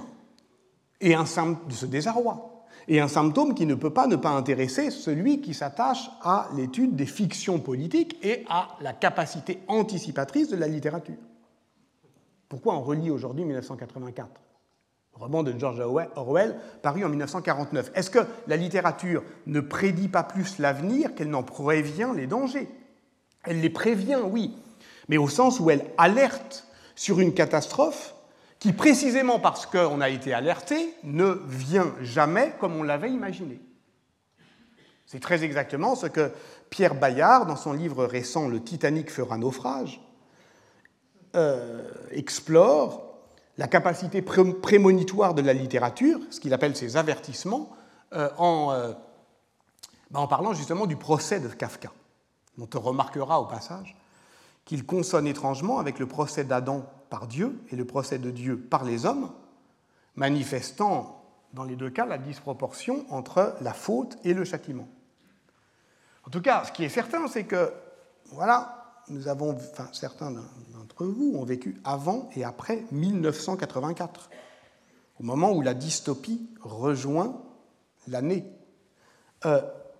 [0.99, 2.52] et un symptôme de ce désarroi,
[2.87, 6.95] et un symptôme qui ne peut pas ne pas intéresser celui qui s'attache à l'étude
[6.95, 11.15] des fictions politiques et à la capacité anticipatrice de la littérature.
[12.49, 14.43] Pourquoi on relit aujourd'hui 1984
[15.13, 17.91] roman de George Orwell, paru en 1949.
[17.95, 22.67] Est-ce que la littérature ne prédit pas plus l'avenir qu'elle n'en prévient les dangers?
[23.43, 24.55] Elle les prévient, oui,
[25.09, 28.15] mais au sens où elle alerte sur une catastrophe
[28.63, 33.59] qui, précisément parce qu'on a été alerté, ne vient jamais comme on l'avait imaginé.
[35.05, 36.31] C'est très exactement ce que
[36.69, 39.99] Pierre Bayard, dans son livre récent Le Titanic fera naufrage,
[41.35, 43.17] euh, explore
[43.57, 47.69] la capacité prémonitoire de la littérature, ce qu'il appelle ses avertissements,
[48.13, 48.93] euh, en, euh,
[50.09, 51.91] ben, en parlant justement du procès de Kafka,
[52.57, 53.97] on remarquera au passage
[54.63, 58.83] qu'il consonne étrangement avec le procès d'Adam par Dieu et le procès de Dieu par
[58.83, 59.29] les hommes,
[60.15, 61.23] manifestant
[61.53, 64.87] dans les deux cas la disproportion entre la faute et le châtiment.
[66.25, 67.71] En tout cas, ce qui est certain, c'est que,
[68.31, 69.55] voilà, nous avons,
[69.91, 74.31] certains d'entre vous ont vécu avant et après 1984,
[75.19, 77.43] au moment où la dystopie rejoint
[78.07, 78.43] l'année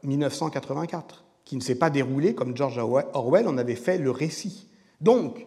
[0.01, 4.67] 1984, euh, qui ne s'est pas déroulée comme George Orwell en avait fait le récit.
[4.99, 5.45] Donc,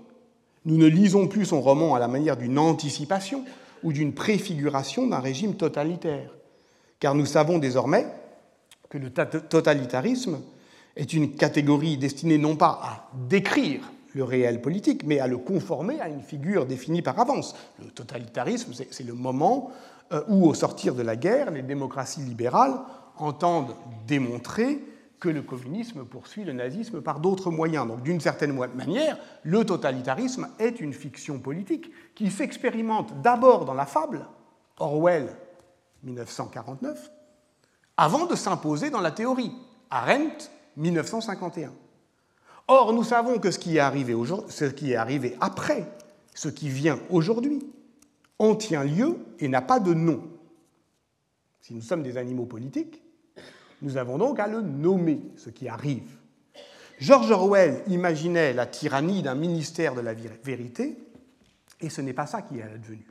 [0.66, 3.44] nous ne lisons plus son roman à la manière d'une anticipation
[3.83, 6.35] ou d'une préfiguration d'un régime totalitaire,
[6.98, 8.07] car nous savons désormais
[8.90, 10.40] que le totalitarisme
[10.96, 16.00] est une catégorie destinée non pas à décrire le réel politique, mais à le conformer
[16.00, 17.55] à une figure définie par avance.
[17.79, 19.70] Le totalitarisme, c'est le moment
[20.12, 22.81] euh, où, au sortir de la guerre, les démocraties libérales
[23.18, 23.74] entendent
[24.07, 24.81] démontrer
[25.18, 27.87] que le communisme poursuit le nazisme par d'autres moyens.
[27.87, 33.87] Donc, d'une certaine manière, le totalitarisme est une fiction politique qui s'expérimente d'abord dans la
[33.87, 34.26] fable,
[34.79, 35.35] Orwell
[36.02, 37.11] 1949,
[37.96, 39.52] avant de s'imposer dans la théorie,
[39.90, 41.72] Arendt 1951.
[42.68, 44.14] Or, nous savons que ce qui est arrivé,
[44.48, 45.90] ce après,
[46.35, 47.66] ce qui vient aujourd'hui,
[48.38, 50.22] en tient lieu et n'a pas de nom.
[51.61, 53.02] Si nous sommes des animaux politiques,
[53.82, 56.08] nous avons donc à le nommer, ce qui arrive.
[56.98, 60.98] George Orwell imaginait la tyrannie d'un ministère de la vérité,
[61.80, 63.06] et ce n'est pas ça qui est advenu.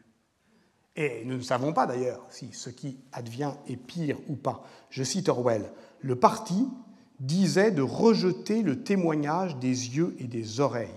[0.95, 4.63] Et nous ne savons pas d'ailleurs si ce qui advient est pire ou pas.
[4.89, 6.67] Je cite Orwell, le parti
[7.19, 10.89] disait de rejeter le témoignage des yeux et des oreilles.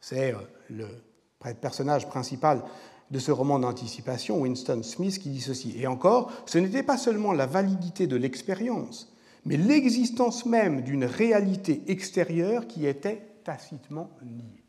[0.00, 0.38] C'est euh,
[0.70, 0.86] le
[1.60, 2.62] personnage principal
[3.10, 5.74] de ce roman d'anticipation, Winston Smith, qui dit ceci.
[5.78, 9.12] Et encore, ce n'était pas seulement la validité de l'expérience,
[9.44, 14.62] mais l'existence même d'une réalité extérieure qui était tacitement niée.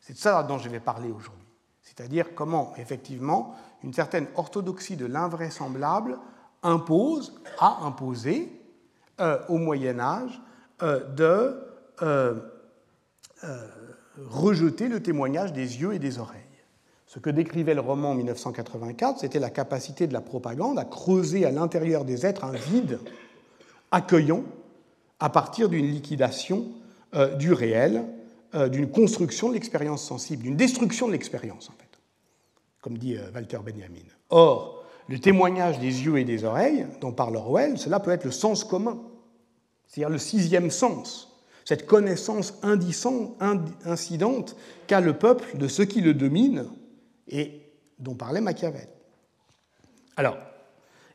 [0.00, 1.44] C'est de ça dont je vais parler aujourd'hui.
[1.82, 6.18] C'est-à-dire comment, effectivement, une certaine orthodoxie de l'invraisemblable
[6.62, 8.50] impose, a imposé
[9.20, 10.40] euh, au Moyen Âge
[10.82, 11.60] euh, de
[12.02, 12.34] euh,
[14.18, 16.40] rejeter le témoignage des yeux et des oreilles.
[17.14, 21.46] Ce que décrivait le roman en 1984, c'était la capacité de la propagande à creuser
[21.46, 22.98] à l'intérieur des êtres un vide
[23.92, 24.42] accueillant
[25.20, 26.66] à partir d'une liquidation
[27.38, 28.04] du réel,
[28.52, 32.00] d'une construction de l'expérience sensible, d'une destruction de l'expérience, en fait,
[32.80, 34.02] comme dit Walter Benjamin.
[34.30, 38.32] Or, le témoignage des yeux et des oreilles, dont parle Orwell, cela peut être le
[38.32, 38.98] sens commun,
[39.86, 41.32] c'est-à-dire le sixième sens,
[41.64, 42.54] cette connaissance
[43.84, 44.56] incidente
[44.88, 46.66] qu'a le peuple de ce qui le domine
[47.28, 47.62] et
[47.98, 48.88] dont parlait Machiavel.
[50.16, 50.36] Alors,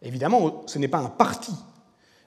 [0.01, 1.53] évidemment, ce n'est pas un parti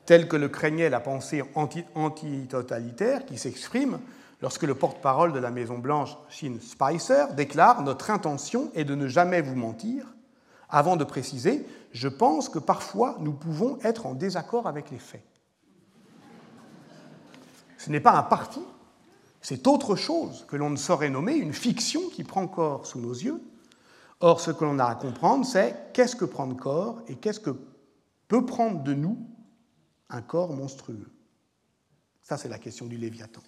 [0.07, 4.01] tel que le craignait la pensée anti-totalitaire qui s'exprime
[4.41, 9.41] lorsque le porte-parole de la Maison-Blanche, Shin Spicer, déclare Notre intention est de ne jamais
[9.41, 10.07] vous mentir,
[10.69, 15.25] avant de préciser Je pense que parfois nous pouvons être en désaccord avec les faits.
[17.79, 18.61] Ce n'est pas un parti,
[19.41, 23.13] c'est autre chose que l'on ne saurait nommer une fiction qui prend corps sous nos
[23.13, 23.43] yeux.
[24.25, 27.51] Or, ce que l'on a à comprendre, c'est qu'est-ce que prendre corps et qu'est-ce que
[28.29, 29.19] peut prendre de nous
[30.09, 31.11] un corps monstrueux.
[32.23, 33.43] Ça, c'est la question du Léviathan,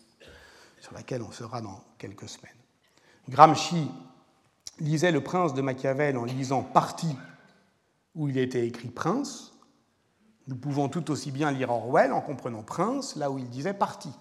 [0.81, 2.57] sur laquelle on sera dans quelques semaines.
[3.29, 3.89] Gramsci
[4.81, 7.17] lisait Le Prince de Machiavel en lisant Partie,
[8.17, 9.53] où il était écrit Prince.
[10.49, 14.13] Nous pouvons tout aussi bien lire Orwell en comprenant Prince, là où il disait Partie.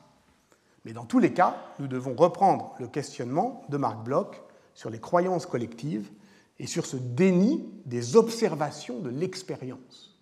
[0.86, 4.40] Mais dans tous les cas, nous devons reprendre le questionnement de Marc Bloch
[4.76, 6.12] sur les croyances collectives
[6.60, 10.18] et sur ce déni des observations de l'expérience.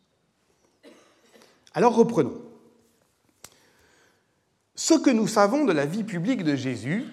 [1.73, 2.41] Alors reprenons.
[4.75, 7.05] Ce que nous savons de la vie publique de Jésus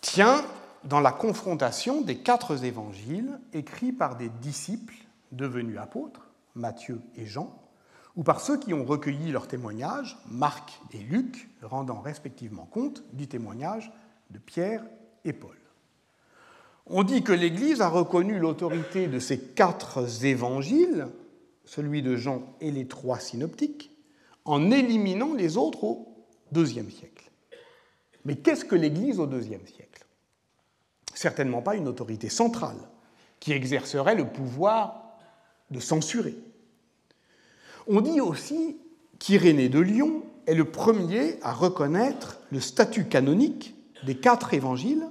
[0.00, 0.44] tient
[0.84, 4.94] dans la confrontation des quatre évangiles écrits par des disciples
[5.32, 7.54] devenus apôtres, Matthieu et Jean,
[8.16, 13.28] ou par ceux qui ont recueilli leurs témoignages, Marc et Luc, rendant respectivement compte du
[13.28, 13.92] témoignage
[14.30, 14.82] de Pierre
[15.24, 15.59] et Paul.
[16.86, 21.08] On dit que l'Église a reconnu l'autorité de ces quatre évangiles,
[21.64, 23.90] celui de Jean et les trois synoptiques,
[24.44, 27.30] en éliminant les autres au deuxième siècle.
[28.24, 30.06] Mais qu'est-ce que l'Église au deuxième siècle?
[31.14, 32.78] Certainement pas une autorité centrale
[33.38, 35.18] qui exercerait le pouvoir
[35.70, 36.36] de censurer.
[37.86, 38.78] On dit aussi
[39.18, 45.06] qu'Irénée de Lyon est le premier à reconnaître le statut canonique des quatre évangiles,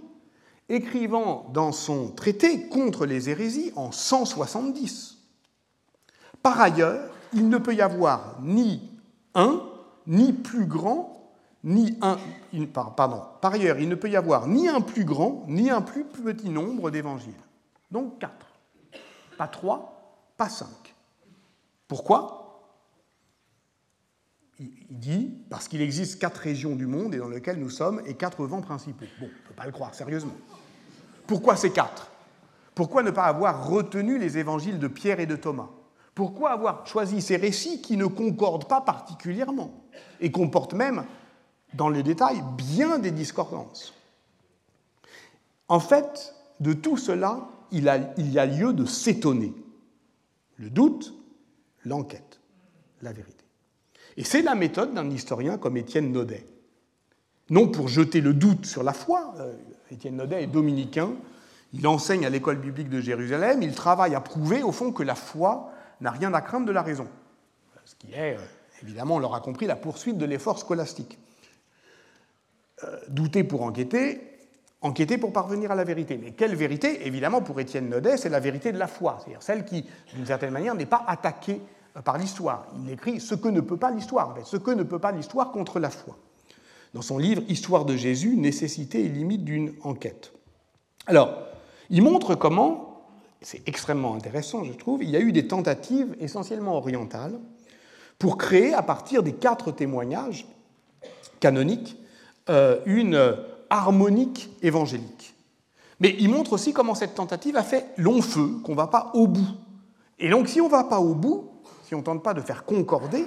[0.70, 5.18] écrivant dans son traité contre les hérésies en 170.
[6.42, 8.82] Par ailleurs, il ne peut y avoir ni
[9.36, 9.62] un,
[10.08, 12.18] ni plus grand, ni un.
[12.96, 13.22] Pardon.
[13.42, 16.50] Par ailleurs, il ne peut y avoir ni un plus grand, ni un plus petit
[16.50, 17.34] nombre d'évangiles.
[17.92, 18.48] Donc quatre.
[19.38, 20.96] Pas trois, pas cinq.
[21.88, 22.36] Pourquoi?
[24.60, 28.16] Il dit parce qu'il existe quatre régions du monde et dans lesquelles nous sommes et
[28.16, 29.06] quatre vents principaux.
[29.20, 30.34] Bon, on ne peut pas le croire, sérieusement.
[31.30, 32.10] Pourquoi ces quatre?
[32.74, 35.70] Pourquoi ne pas avoir retenu les évangiles de Pierre et de Thomas?
[36.16, 39.72] Pourquoi avoir choisi ces récits qui ne concordent pas particulièrement
[40.22, 41.06] et comportent même,
[41.76, 43.94] dans les détails, bien des discordances?
[45.68, 49.54] En fait, de tout cela, il, y a lieu de s'étonner.
[50.58, 51.14] Le doute,
[51.86, 52.40] l'enquête,
[53.04, 53.46] la vérité.
[54.18, 56.48] Et c'est la méthode d'un historien comme Étienne Naudet.
[57.52, 59.54] Non pour jeter le doute sur la foi, euh,
[59.92, 61.12] Étienne Naudet est dominicain,
[61.74, 65.16] il enseigne à l'école biblique de Jérusalem, il travaille à prouver au fond que la
[65.16, 65.72] foi
[66.02, 67.08] n'a rien à craindre de la raison.
[67.86, 68.42] Ce qui est, euh,
[68.84, 71.18] évidemment, on l'aura compris, la poursuite de l'effort scolastique.
[72.84, 74.22] Euh, douter pour enquêter,
[74.82, 76.18] enquêter pour parvenir à la vérité.
[76.18, 77.08] Mais quelle vérité?
[77.08, 80.52] Évidemment, pour Étienne Naudet, c'est la vérité de la foi, c'est-à-dire celle qui, d'une certaine
[80.52, 81.62] manière, n'est pas attaquée
[81.98, 82.68] euh, par l'histoire.
[82.84, 85.80] Il écrit ce que ne peut pas l'histoire, ce que ne peut pas l'histoire contre
[85.80, 86.16] la foi.
[86.94, 90.34] Dans son livre Histoire de Jésus, nécessité et limite d'une enquête.
[91.06, 91.34] Alors,
[91.90, 93.04] il montre comment,
[93.42, 97.40] c'est extrêmement intéressant, je trouve, il y a eu des tentatives essentiellement orientales
[98.18, 100.46] pour créer, à partir des quatre témoignages
[101.40, 101.98] canoniques,
[102.50, 103.38] euh, une
[103.70, 105.36] harmonique évangélique.
[106.00, 109.12] Mais il montre aussi comment cette tentative a fait long feu, qu'on ne va pas
[109.14, 109.48] au bout.
[110.18, 111.50] Et donc si on ne va pas au bout,
[111.86, 113.26] si on ne tente pas de faire concorder,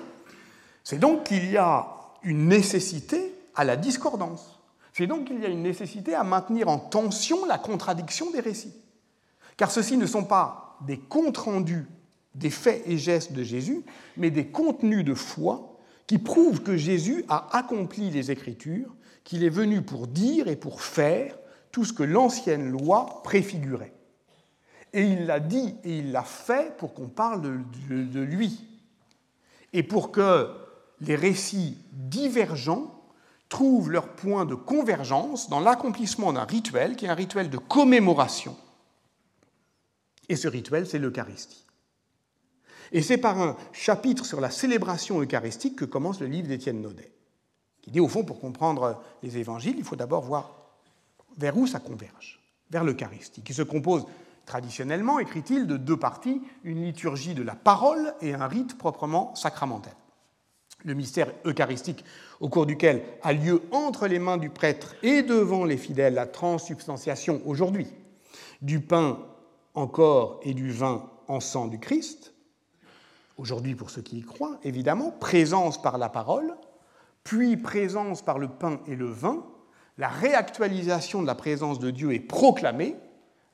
[0.84, 1.86] c'est donc qu'il y a
[2.22, 4.60] une nécessité à la discordance.
[4.92, 8.74] C'est donc qu'il y a une nécessité à maintenir en tension la contradiction des récits.
[9.56, 11.86] Car ceux-ci ne sont pas des comptes rendus
[12.34, 13.84] des faits et gestes de Jésus,
[14.16, 19.50] mais des contenus de foi qui prouvent que Jésus a accompli les Écritures qu'il est
[19.50, 21.36] venu pour dire et pour faire
[21.70, 23.92] tout ce que l'ancienne loi préfigurait.
[24.92, 27.40] Et il l'a dit et il l'a fait pour qu'on parle
[27.88, 28.64] de, lui.
[29.72, 30.50] Et pour que
[31.00, 33.01] les récits divergents
[33.52, 38.56] trouvent leur point de convergence dans l'accomplissement d'un rituel qui est un rituel de commémoration.
[40.30, 41.66] Et ce rituel, c'est l'Eucharistie.
[42.92, 47.12] Et c'est par un chapitre sur la célébration eucharistique que commence le livre d'Étienne Naudet
[47.82, 50.54] qui dit au fond, pour comprendre les évangiles, il faut d'abord voir
[51.36, 54.06] vers où ça converge, vers l'Eucharistie, qui se compose
[54.46, 59.92] traditionnellement, écrit-il, de deux parties, une liturgie de la parole et un rite proprement sacramentel.
[60.84, 62.04] Le mystère eucharistique,
[62.40, 66.26] au cours duquel a lieu entre les mains du prêtre et devant les fidèles la
[66.26, 67.86] transsubstantiation aujourd'hui
[68.62, 69.18] du pain
[69.74, 72.34] en corps et du vin en sang du Christ,
[73.38, 76.54] aujourd'hui pour ceux qui y croient, évidemment, présence par la parole,
[77.24, 79.44] puis présence par le pain et le vin,
[79.98, 82.96] la réactualisation de la présence de Dieu est proclamée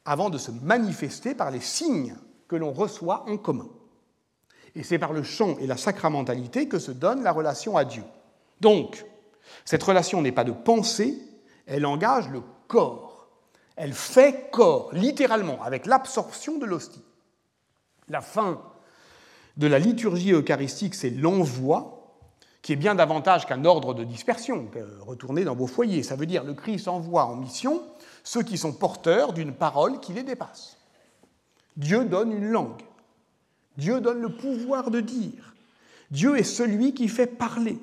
[0.05, 2.17] avant de se manifester par les signes
[2.49, 3.69] que l'on reçoit en commun.
[4.75, 8.03] Et c'est par le chant et la sacramentalité que se donne la relation à Dieu.
[8.61, 9.05] Donc,
[9.65, 11.19] cette relation n'est pas de pensée,
[11.67, 13.29] elle engage le corps.
[13.77, 17.05] Elle fait corps, littéralement, avec l'absorption de l'hostie.
[18.09, 18.61] La fin
[19.57, 22.17] de la liturgie eucharistique, c'est l'envoi,
[22.63, 24.69] qui est bien davantage qu'un ordre de dispersion,
[25.01, 26.03] retourner dans vos foyers.
[26.03, 27.83] Ça veut dire le Christ envoie en mission
[28.25, 30.77] ceux qui sont porteurs d'une parole qui les dépasse.
[31.77, 32.83] Dieu donne une langue.
[33.79, 35.55] Dieu donne le pouvoir de dire.
[36.11, 37.79] Dieu est celui qui fait parler.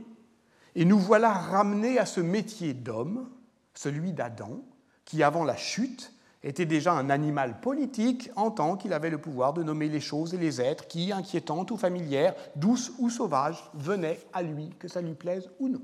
[0.75, 3.29] Et nous voilà ramenés à ce métier d'homme,
[3.73, 4.59] celui d'Adam,
[5.05, 6.11] qui avant la chute
[6.43, 10.33] était déjà un animal politique en tant qu'il avait le pouvoir de nommer les choses
[10.33, 15.01] et les êtres qui, inquiétantes ou familières, douces ou sauvages, venaient à lui, que ça
[15.01, 15.81] lui plaise ou non.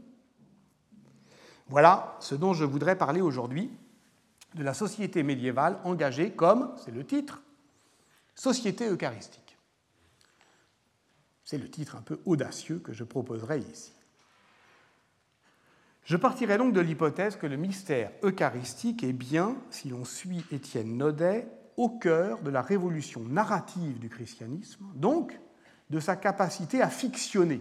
[1.67, 3.71] Voilà ce dont je voudrais parler aujourd'hui,
[4.55, 7.41] de la société médiévale engagée comme, c'est le titre,
[8.35, 9.50] société eucharistique.
[11.51, 13.91] C'est le titre un peu audacieux que je proposerai ici.
[16.05, 20.95] Je partirai donc de l'hypothèse que le mystère eucharistique est bien, si l'on suit Étienne
[20.95, 25.37] Naudet, au cœur de la révolution narrative du christianisme, donc
[25.89, 27.59] de sa capacité à fictionner,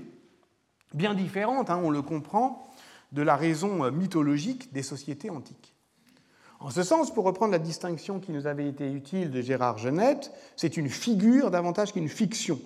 [0.95, 2.73] bien différente, hein, on le comprend,
[3.11, 5.75] de la raison mythologique des sociétés antiques.
[6.61, 10.31] En ce sens, pour reprendre la distinction qui nous avait été utile de Gérard Genette,
[10.55, 12.61] c'est une figure davantage qu'une fiction,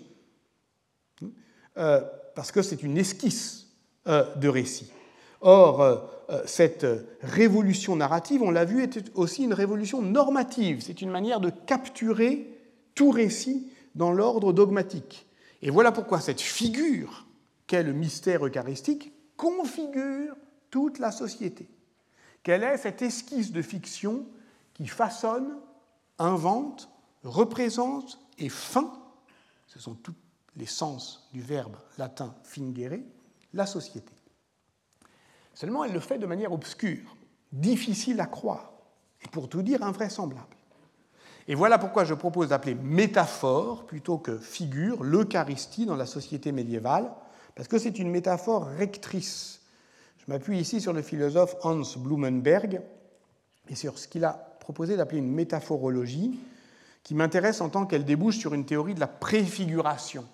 [1.78, 2.00] euh,
[2.34, 3.68] parce que c'est une esquisse
[4.06, 4.90] euh, de récit.
[5.40, 6.86] Or, euh, cette
[7.22, 10.80] révolution narrative, on l'a vu, était aussi une révolution normative.
[10.80, 12.48] C'est une manière de capturer
[12.94, 15.26] tout récit dans l'ordre dogmatique.
[15.62, 17.26] Et voilà pourquoi cette figure
[17.66, 20.34] qu'est le mystère eucharistique configure
[20.70, 21.68] toute la société.
[22.42, 24.26] Quelle est cette esquisse de fiction
[24.74, 25.56] qui façonne,
[26.18, 26.90] invente,
[27.22, 28.92] représente et feint,
[29.66, 30.14] ce sont tous
[30.56, 33.00] les sens du verbe latin fingere,
[33.52, 34.12] la société.
[35.54, 37.16] Seulement, elle le fait de manière obscure,
[37.52, 38.72] difficile à croire,
[39.24, 40.56] et pour tout dire invraisemblable.
[41.46, 47.12] Et voilà pourquoi je propose d'appeler métaphore plutôt que figure l'Eucharistie dans la société médiévale,
[47.54, 49.60] parce que c'est une métaphore rectrice.
[50.18, 52.80] Je m'appuie ici sur le philosophe Hans Blumenberg
[53.68, 56.40] et sur ce qu'il a proposé d'appeler une métaphorologie,
[57.02, 60.26] qui m'intéresse en tant qu'elle débouche sur une théorie de la préfiguration,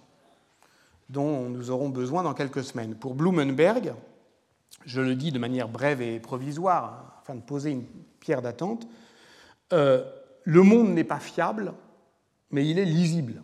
[1.10, 2.94] dont nous aurons besoin dans quelques semaines.
[2.94, 3.94] Pour Blumenberg,
[4.86, 7.84] je le dis de manière brève et provisoire, afin de poser une
[8.20, 8.86] pierre d'attente,
[9.72, 10.04] euh,
[10.44, 11.74] le monde n'est pas fiable,
[12.50, 13.42] mais il est lisible.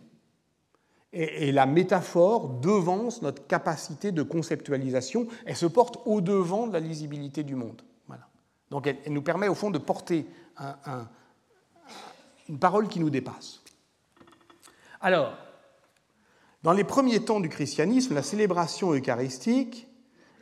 [1.13, 7.43] Et, la métaphore devance notre capacité de conceptualisation, elle se porte au-devant de la lisibilité
[7.43, 7.81] du monde.
[8.07, 8.27] Voilà.
[8.69, 10.25] Donc elle, nous permet au fond de porter
[12.49, 13.61] une parole qui nous dépasse.
[14.99, 15.33] Alors,
[16.67, 19.87] dans les premiers temps du christianisme, la célébration eucharistique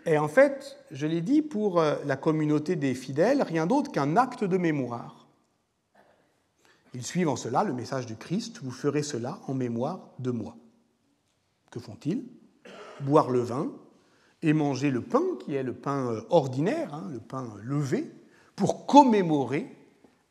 [0.07, 4.17] est en fait, je l'ai dit, pour euh, la communauté des fidèles, rien d'autre qu'un
[4.17, 5.28] acte de mémoire.
[6.95, 10.57] Ils suivent en cela le message du Christ, vous ferez cela en mémoire de moi.
[11.69, 12.23] Que font-ils?
[13.01, 13.71] Boire le vin
[14.41, 18.11] et manger le pain, qui est le pain euh, ordinaire, hein, le pain levé,
[18.55, 19.67] pour commémorer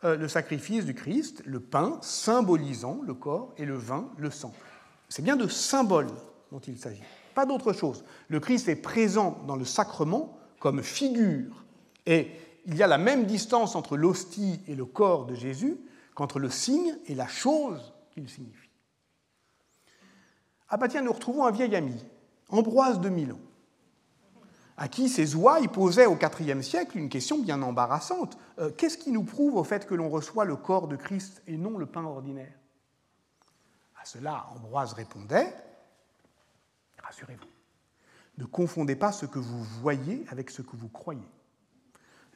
[0.03, 4.53] euh, le sacrifice du Christ, le pain symbolisant le corps et le vin le sang.
[5.15, 6.11] C'est bien de symboles
[6.51, 7.05] dont il s'agit,
[7.37, 8.05] pas d'autre chose.
[8.27, 11.65] Le Christ est présent dans le sacrement comme figure,
[12.05, 12.33] et
[12.67, 15.79] il y a la même distance entre l'hostie et le corps de Jésus
[16.17, 18.71] qu'entre le signe et la chose qu'il signifie.
[20.69, 22.05] Ah bah tiens, nous retrouvons un vieil ami,
[22.49, 23.39] Ambroise de Milan,
[24.77, 28.37] à qui ces ouailles posaient au IVe siècle une question bien embarrassante.
[28.59, 31.57] Euh, qu'est-ce qui nous prouve au fait que l'on reçoit le corps de Christ et
[31.57, 32.64] non le pain ordinaire?
[34.05, 35.51] À cela, Ambroise répondait,
[37.03, 37.49] rassurez-vous,
[38.37, 41.27] ne confondez pas ce que vous voyez avec ce que vous croyez.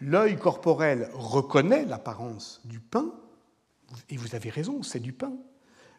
[0.00, 3.12] L'œil corporel reconnaît l'apparence du pain,
[4.08, 5.34] et vous avez raison, c'est du pain.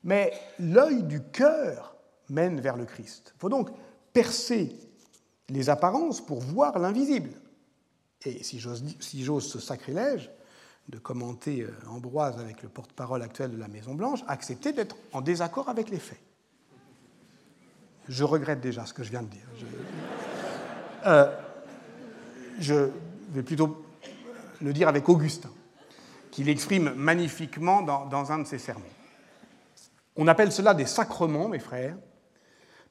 [0.03, 1.95] Mais l'œil du cœur
[2.29, 3.33] mène vers le Christ.
[3.35, 3.69] Il faut donc
[4.11, 4.75] percer
[5.49, 7.29] les apparences pour voir l'invisible.
[8.25, 10.31] Et si j'ose ce sacrilège
[10.89, 15.69] de commenter euh, Ambroise avec le porte-parole actuel de la Maison-Blanche, accepter d'être en désaccord
[15.69, 16.19] avec les faits.
[18.07, 19.45] Je regrette déjà ce que je viens de dire.
[22.59, 22.89] Je, euh,
[23.29, 23.85] vais plutôt
[24.61, 25.51] le dire avec Augustin
[26.31, 28.83] qu'il exprime magnifiquement dans, un de ses sermons.
[30.15, 31.95] On appelle cela des sacrements, mes frères,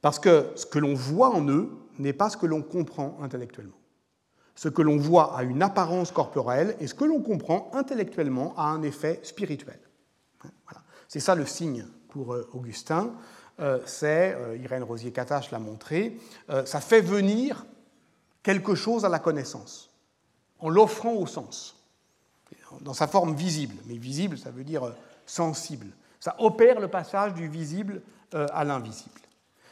[0.00, 3.77] parce que ce que l'on voit en eux n'est pas ce que l'on comprend intellectuellement.
[4.58, 8.64] Ce que l'on voit a une apparence corporelle et ce que l'on comprend intellectuellement a
[8.64, 9.78] un effet spirituel.
[11.06, 13.12] C'est ça le signe pour euh, Augustin.
[13.60, 16.18] Euh, c'est, euh, Irène Rosier-Catache l'a montré,
[16.64, 17.66] ça fait venir
[18.42, 19.90] quelque chose à la connaissance
[20.58, 21.76] en l'offrant au sens
[22.80, 23.76] dans sa forme visible.
[23.86, 24.92] Mais visible, ça veut dire
[25.24, 25.86] sensible.
[26.18, 28.02] Ça opère le passage du visible
[28.32, 29.20] à l'invisible.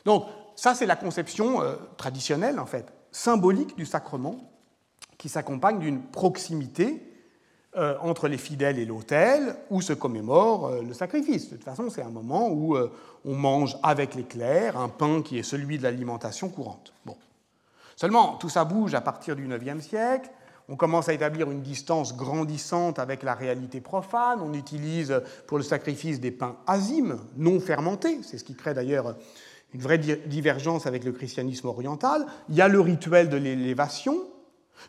[0.05, 1.61] Donc, ça, c'est la conception
[1.97, 4.56] traditionnelle, en fait, symbolique du sacrement,
[5.19, 7.03] qui s'accompagne d'une proximité
[8.01, 11.51] entre les fidèles et l'autel, où se commémore le sacrifice.
[11.51, 12.75] De toute façon, c'est un moment où
[13.27, 16.95] on mange avec l'éclair un pain qui est celui de l'alimentation courante.
[17.05, 17.17] Bon.
[17.95, 20.31] Seulement, tout ça bouge à partir du IXe siècle
[20.69, 24.41] on commence à établir une distance grandissante avec la réalité profane.
[24.43, 28.19] On utilise pour le sacrifice des pains azimes, non fermentés.
[28.23, 29.15] C'est ce qui crée d'ailleurs
[29.75, 32.27] une vraie divergence avec le christianisme oriental.
[32.49, 34.17] Il y a le rituel de l'élévation.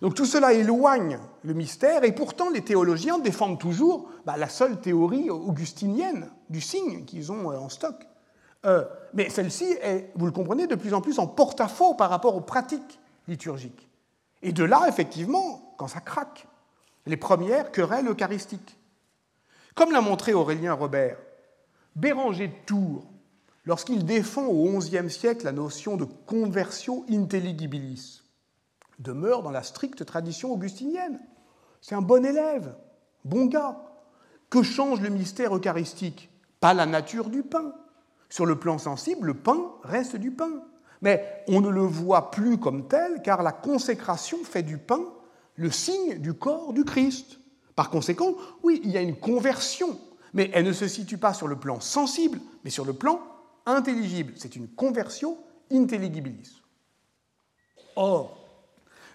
[0.01, 4.79] Donc tout cela éloigne le mystère et pourtant les théologiens défendent toujours bah, la seule
[4.79, 7.95] théorie augustinienne du signe qu'ils ont euh, en stock.
[8.65, 12.35] Euh, mais celle-ci est, vous le comprenez, de plus en plus en porte-à-faux par rapport
[12.35, 13.87] aux pratiques liturgiques.
[14.41, 16.47] Et de là, effectivement, quand ça craque,
[17.05, 18.77] les premières querelles eucharistiques.
[19.75, 21.17] Comme l'a montré Aurélien Robert,
[21.95, 23.05] Béranger de Tours,
[23.65, 28.23] lorsqu'il défend au XIe siècle la notion de conversio intelligibilis,
[28.99, 31.19] demeure dans la stricte tradition augustinienne.
[31.81, 32.75] C'est un bon élève,
[33.23, 33.81] bon gars.
[34.49, 36.29] Que change le mystère eucharistique?
[36.59, 37.73] Pas la nature du pain.
[38.29, 40.63] Sur le plan sensible, le pain reste du pain.
[41.01, 45.01] Mais on ne le voit plus comme tel car la consécration fait du pain
[45.57, 47.39] le signe du corps du Christ.
[47.75, 49.99] Par conséquent, oui, il y a une conversion,
[50.33, 53.21] mais elle ne se situe pas sur le plan sensible, mais sur le plan
[53.65, 54.33] intelligible.
[54.37, 55.37] C'est une conversion
[55.71, 56.61] intelligibilis.
[57.95, 58.46] Or,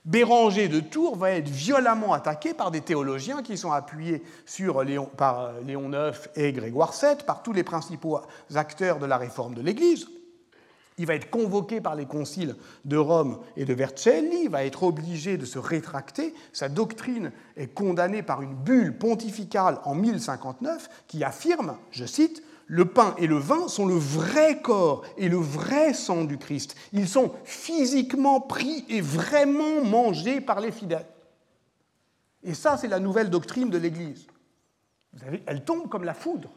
[0.05, 5.09] Béranger de Tours va être violemment attaqué par des théologiens qui sont appuyés sur Léon,
[5.16, 8.20] par Léon IX et Grégoire VII, par tous les principaux
[8.53, 10.09] acteurs de la réforme de l'Église.
[10.98, 14.82] Il va être convoqué par les conciles de Rome et de Vercelli, il va être
[14.82, 16.34] obligé de se rétracter.
[16.53, 22.42] Sa doctrine est condamnée par une bulle pontificale en 1059 qui affirme, je cite,
[22.73, 26.75] le pain et le vin sont le vrai corps et le vrai sang du Christ.
[26.95, 31.07] Ils sont physiquement pris et vraiment mangés par les fidèles.
[32.43, 34.27] Et ça, c'est la nouvelle doctrine de l'Église.
[35.45, 36.49] Elle tombe comme la foudre.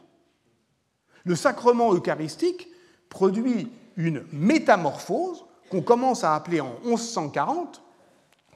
[1.24, 2.66] Le sacrement eucharistique
[3.10, 7.82] produit une métamorphose qu'on commence à appeler en 1140,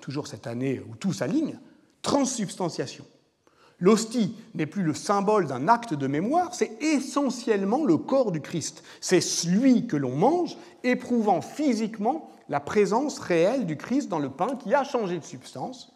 [0.00, 1.58] toujours cette année où tout s'aligne,
[2.00, 3.04] transsubstantiation.
[3.80, 8.84] L'hostie n'est plus le symbole d'un acte de mémoire, c'est essentiellement le corps du Christ.
[9.00, 14.56] C'est celui que l'on mange, éprouvant physiquement la présence réelle du Christ dans le pain
[14.56, 15.92] qui a changé de substance.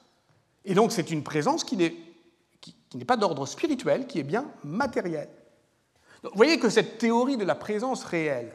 [0.64, 5.28] Et donc c'est une présence qui n'est, pas d'ordre spirituel, qui est bien matérielle.
[6.22, 8.52] vous voyez que cette théorie de la présence réelle,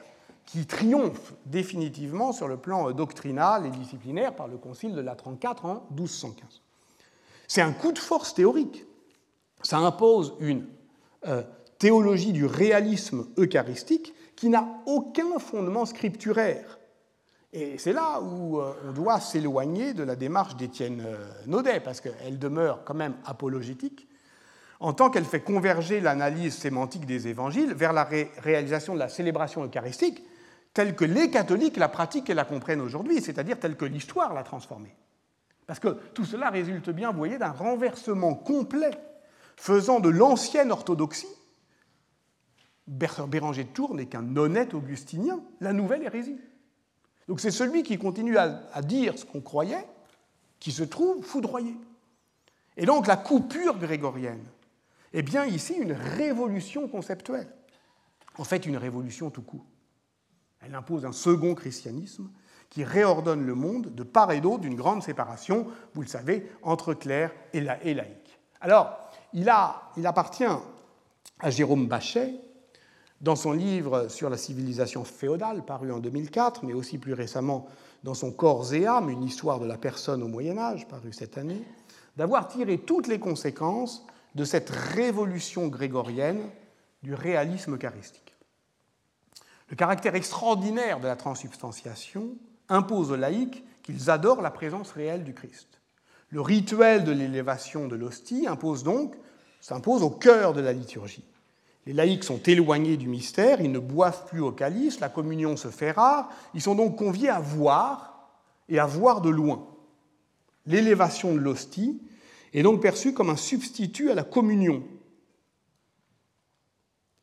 [0.48, 5.66] qui triomphe définitivement sur le plan doctrinal et disciplinaire par le Concile de la 34
[5.66, 6.62] en 1215.
[7.48, 8.86] C'est un coup de force théorique.
[9.62, 10.66] Ça impose une
[11.28, 11.44] euh,
[11.78, 16.80] théologie du réalisme eucharistique qui n'a aucun fondement scripturaire.
[17.52, 22.00] Et c'est là où euh, on doit s'éloigner de la démarche d'Étienne euh, Naudet, parce
[22.00, 24.08] qu'elle demeure quand même apologétique,
[24.80, 29.66] en tant qu'elle fait converger l'analyse sémantique des évangiles vers la réalisation de la célébration
[29.66, 30.24] eucharistique,
[30.74, 34.44] telle que les catholiques la pratiquent et la comprennent aujourd'hui, c'est-à-dire telle que l'histoire l'a
[34.44, 34.96] transformée.
[35.66, 38.92] Parce que tout cela résulte bien, vous voyez, d'un renversement complet
[39.60, 41.28] faisant de l'ancienne orthodoxie,
[42.88, 46.40] Béranger de Tours n'est qu'un honnête augustinien, la nouvelle hérésie.
[47.28, 49.86] Donc c'est celui qui continue à, dire ce qu'on croyait,
[50.60, 51.76] qui se trouve foudroyé.
[52.78, 54.46] Et donc la coupure grégorienne
[55.14, 57.54] est bien ici une révolution conceptuelle,
[58.38, 59.66] en fait une révolution tout court.
[60.62, 62.32] Elle impose un second christianisme
[62.70, 66.94] qui réordonne le monde de part et d'autre d'une grande séparation, vous le savez, entre
[66.94, 68.40] clerc et, laïc.
[68.62, 70.44] Alors, il, appartient
[71.40, 72.34] à Jérôme Bachet,
[73.22, 77.68] dans son livre sur la civilisation féodale, paru en 2004, mais aussi plus récemment
[78.04, 81.38] dans son Corps et âme, une histoire de la personne au Moyen Âge, paru cette
[81.38, 81.64] année,
[82.16, 84.06] d'avoir tiré toutes les conséquences
[84.36, 86.50] de cette révolution grégorienne
[87.04, 88.36] du réalisme eucharistique.
[89.70, 92.30] Le caractère extraordinaire de la transsubstantiation
[92.70, 95.79] impose aux laïcs qu'ils adorent la présence réelle du Christ.
[96.30, 99.16] Le rituel de l'élévation de l'hostie impose donc,
[99.62, 101.24] s'impose au cœur de la liturgie.
[101.86, 105.70] Les laïcs sont éloignés du mystère, ils ne boivent plus au calice, la communion se
[105.70, 108.30] fait rare, ils sont donc conviés à voir
[108.68, 109.68] et à voir de loin.
[110.68, 112.00] L'élévation de l'hostie
[112.54, 114.84] est donc perçue comme un substitut à la communion,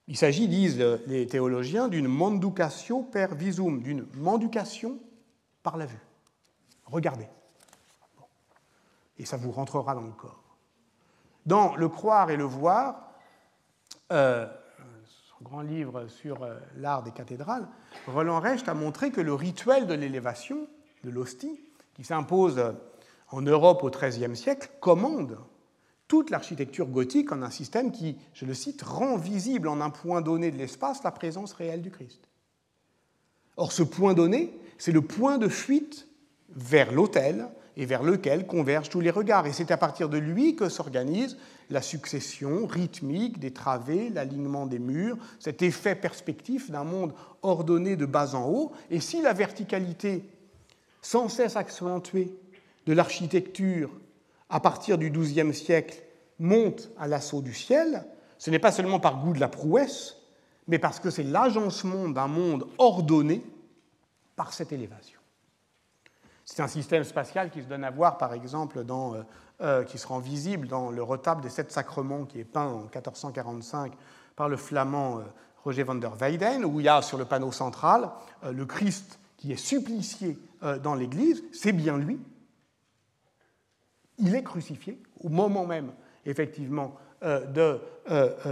[0.08, 5.00] il s'agit, disent les théologiens, d'une manducatio per visum, d'une manducation
[5.62, 5.98] par la vue.
[6.84, 7.26] Regardez.
[9.18, 10.42] Et ça vous rentrera dans le corps.
[11.46, 13.12] Dans Le croire et le voir,
[14.12, 14.46] euh,
[15.38, 17.68] son grand livre sur euh, l'art des cathédrales,
[18.06, 20.66] Roland Recht a montré que le rituel de l'élévation
[21.04, 21.60] de l'hostie,
[21.94, 22.74] qui s'impose
[23.30, 25.38] en Europe au XIIIe siècle, commande
[26.08, 30.20] toute l'architecture gothique en un système qui, je le cite, rend visible en un point
[30.20, 32.28] donné de l'espace la présence réelle du Christ.
[33.56, 36.06] Or, ce point donné, c'est le point de fuite
[36.50, 39.46] vers l'autel et vers lequel convergent tous les regards.
[39.46, 41.36] Et c'est à partir de lui que s'organise
[41.68, 47.12] la succession rythmique des travées, l'alignement des murs, cet effet perspectif d'un monde
[47.42, 48.72] ordonné de bas en haut.
[48.90, 50.24] Et si la verticalité,
[51.02, 52.34] sans cesse accentuée,
[52.86, 53.90] de l'architecture
[54.48, 56.02] à partir du XIIe siècle,
[56.38, 58.04] monte à l'assaut du ciel,
[58.38, 60.16] ce n'est pas seulement par goût de la prouesse,
[60.68, 63.42] mais parce que c'est l'agencement d'un monde ordonné
[64.36, 65.15] par cette élévation.
[66.48, 69.22] C'est un système spatial qui se donne à voir, par exemple, euh,
[69.60, 72.82] euh, qui se rend visible dans le retable des sept sacrements qui est peint en
[72.82, 73.92] 1445
[74.36, 75.22] par le flamand euh,
[75.64, 78.10] Roger van der Weyden, où il y a sur le panneau central
[78.48, 80.38] le Christ qui est supplicié
[80.84, 82.20] dans l'Église, c'est bien lui,
[84.18, 85.90] il est crucifié au moment même,
[86.24, 87.80] effectivement, de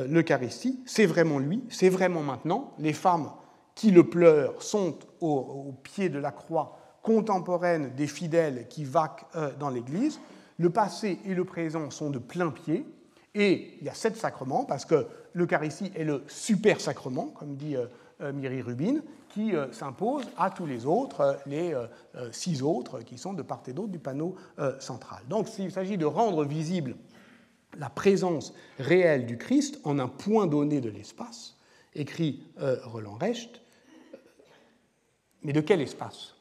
[0.09, 0.83] l'Eucharistie.
[0.87, 2.75] C'est vraiment lui, c'est vraiment maintenant.
[2.79, 3.31] Les femmes
[3.77, 9.27] qui le pleurent sont au, pied de la croix contemporaine des fidèles qui vaquent
[9.61, 10.19] dans l'Église.
[10.59, 12.85] Le passé et le présent sont de plein pied.
[13.37, 17.77] Et il y a sept sacrements, parce que l'Eucharistie est le super sacrement, comme dit
[18.21, 19.03] Myri Rubin,
[19.35, 23.43] qui euh, s'impose à tous les autres, euh, les euh, six autres qui sont de
[23.43, 24.37] part et d'autre du panneau
[24.79, 25.23] central.
[25.29, 26.95] Donc il s'agit de rendre visible
[27.77, 31.57] la présence réelle du Christ en un point donné de l'espace,
[31.95, 32.45] écrit
[32.85, 33.61] Roland Recht,
[35.43, 36.34] Mais de quel espace?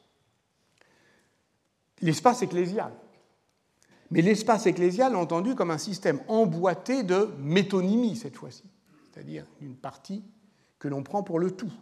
[2.04, 2.92] L'espace ecclésial.
[4.10, 8.64] Mais l'espace ecclésial entendu comme un système emboîté de métonymie cette fois-ci,
[9.10, 10.22] c'est-à-dire une partie
[10.78, 11.72] que l'on prend pour le tout,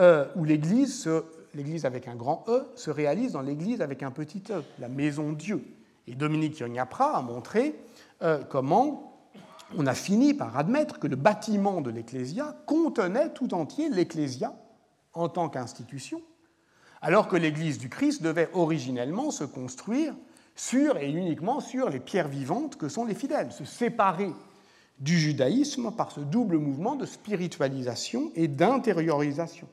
[0.00, 1.08] euh, où l'Église,
[1.54, 5.32] l'Église avec un grand E, se réalise dans l'Église avec un petit E, la maison
[5.32, 5.64] Dieu.
[6.08, 7.76] Et Dominique Yognapra a montré
[8.22, 9.24] euh, comment
[9.78, 14.52] on a fini par admettre que le bâtiment de l'Ecclésia contenait tout entier l'Ecclésia
[15.12, 16.20] en tant qu'institution,
[17.02, 20.14] alors que l'Église du Christ devait originellement se construire
[20.56, 24.30] sur et uniquement sur les pierres vivantes que sont les fidèles, se séparer
[24.98, 29.68] du judaïsme par ce double mouvement de spiritualisation et d'intériorisation.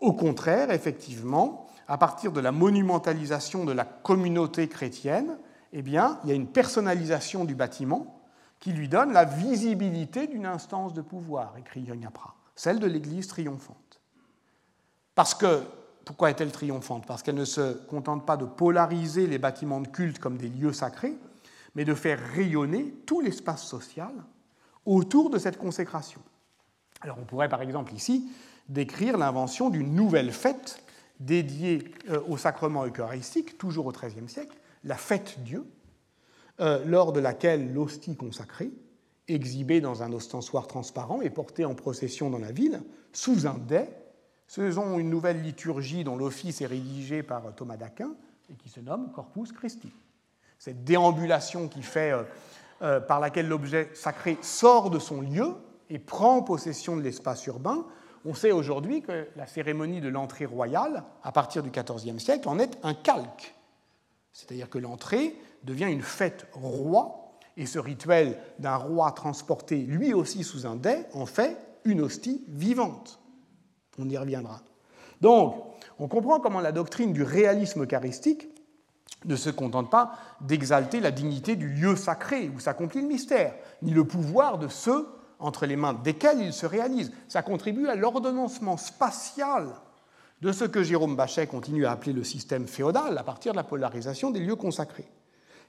[0.00, 5.38] Au contraire, effectivement, à partir de la monumentalisation de la communauté chrétienne,
[5.72, 8.20] eh bien, il y a une personnalisation du bâtiment
[8.58, 14.00] qui lui donne la visibilité d'une instance de pouvoir, écrit Yognapra, celle de l'Église triomphante.
[15.14, 15.62] Parce que,
[16.06, 17.04] pourquoi est-elle triomphante?
[17.04, 20.72] Parce qu'elle ne se contente pas de polariser les bâtiments de culte comme des lieux
[20.72, 21.16] sacrés,
[21.74, 24.12] mais de faire rayonner tout l'espace social
[24.86, 26.20] autour de cette consécration.
[27.00, 28.30] Alors on pourrait par exemple ici
[28.68, 30.80] décrire l'invention d'une nouvelle fête
[31.18, 35.66] dédiée euh, au sacrement eucharistique, toujours au XIIIe siècle, la fête Dieu,
[36.60, 38.70] euh, lors de laquelle l'hostie consacrée,
[39.26, 42.80] exhibée dans un ostensoir transparent et portée en procession dans la ville,
[43.12, 43.88] sous un dais,
[44.46, 48.12] faisons une nouvelle liturgie dont l'office est rédigé par Thomas d'Aquin
[48.50, 49.92] et qui se nomme Corpus Christi.
[50.58, 52.14] Cette déambulation qui fait,
[52.82, 55.54] euh, par laquelle l'objet sacré sort de son lieu
[55.90, 57.84] et prend possession de l'espace urbain,
[58.24, 62.58] on sait aujourd'hui que la cérémonie de l'entrée royale, à partir du XIVe siècle, en
[62.58, 63.54] est un calque.
[64.32, 67.26] C'est-à-dire que l'entrée devient une fête roi,
[67.56, 72.44] et ce rituel d'un roi transporté lui aussi sous un dais en fait une hostie
[72.48, 73.18] vivante.
[73.98, 74.60] On y reviendra.
[75.20, 75.56] Donc,
[75.98, 78.48] on comprend comment la doctrine du réalisme eucharistique
[79.24, 83.92] ne se contente pas d'exalter la dignité du lieu sacré où s'accomplit le mystère, ni
[83.92, 87.12] le pouvoir de ceux entre les mains desquels il se réalise.
[87.28, 89.68] Ça contribue à l'ordonnancement spatial
[90.42, 93.64] de ce que Jérôme Bachet continue à appeler le système féodal à partir de la
[93.64, 95.08] polarisation des lieux consacrés.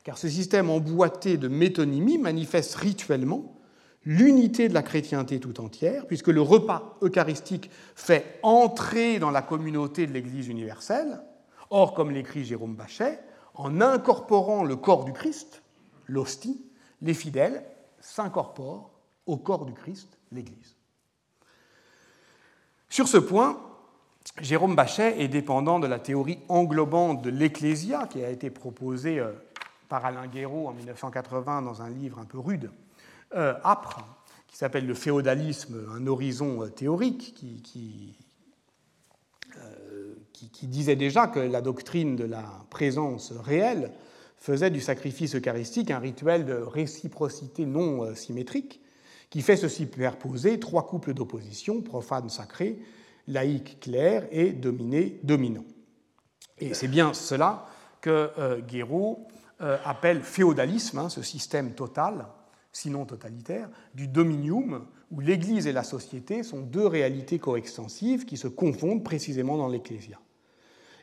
[0.03, 3.56] Car ce système emboîté de métonymie manifeste rituellement
[4.07, 10.07] l'unité de la chrétienté tout entière, puisque le repas eucharistique fait entrer dans la communauté
[10.07, 11.19] de l'Église universelle.
[11.69, 13.19] Or, comme l'écrit Jérôme Bachet,
[13.53, 15.61] en incorporant le corps du Christ,
[16.07, 16.63] l'hostie,
[17.01, 17.65] les fidèles
[17.99, 18.91] s'incorporent
[19.25, 20.77] au corps du Christ, l'Église.
[22.87, 23.59] Sur ce point,
[24.39, 29.33] Jérôme Bachet est dépendant de la théorie englobante de l'Ecclésia qui a été proposée euh,
[29.89, 32.71] par Alain Guéraud en 1980 dans un livre un peu rude,
[33.33, 34.05] âpre,
[34.47, 38.15] qui s'appelle Le féodalisme, un horizon euh, théorique, qui, qui,
[40.67, 43.91] disait déjà que la doctrine de la présence réelle
[44.37, 48.81] faisait du sacrifice eucharistique un rituel de réciprocité non symétrique
[49.29, 52.79] qui fait se superposer trois couples d'opposition, profane sacré,
[53.27, 55.65] laïque clair et dominé dominant.
[56.59, 57.65] Et c'est bien cela
[58.01, 59.27] que euh, Guéraud
[59.61, 62.27] euh, appelle féodalisme, hein, ce système total,
[62.77, 68.47] sinon totalitaire, du dominium, où l'Église et la société sont deux réalités coextensives qui se
[68.47, 70.19] confondent précisément dans l'Ecclésia.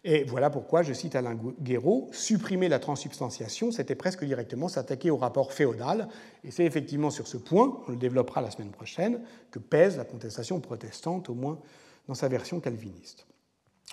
[0.05, 5.17] Et voilà pourquoi, je cite Alain Guéraud, supprimer la transsubstantiation, c'était presque directement s'attaquer au
[5.17, 6.09] rapport féodal.
[6.45, 9.21] Et c'est effectivement sur ce point, on le développera la semaine prochaine,
[9.51, 11.59] que pèse la contestation protestante, au moins
[12.07, 13.27] dans sa version calviniste.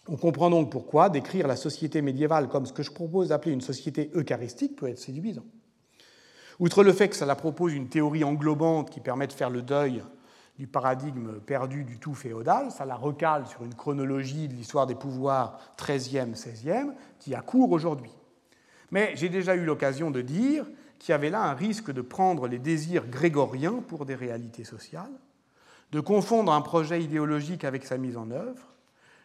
[0.07, 3.61] On comprend donc pourquoi décrire la société médiévale comme ce que je propose d'appeler une
[3.61, 5.45] société eucharistique peut être séduisant.
[6.61, 10.03] Outre le fait que cela propose une théorie englobante qui permet de faire le deuil
[10.59, 14.93] du paradigme perdu du tout féodal, ça la recale sur une chronologie de l'histoire des
[14.93, 18.11] pouvoirs 13e, 16e, qui a cours aujourd'hui.
[18.91, 20.67] Mais j'ai déjà eu l'occasion de dire
[20.99, 25.19] qu'il y avait là un risque de prendre les désirs grégoriens pour des réalités sociales,
[25.91, 28.75] de confondre un projet idéologique avec sa mise en œuvre,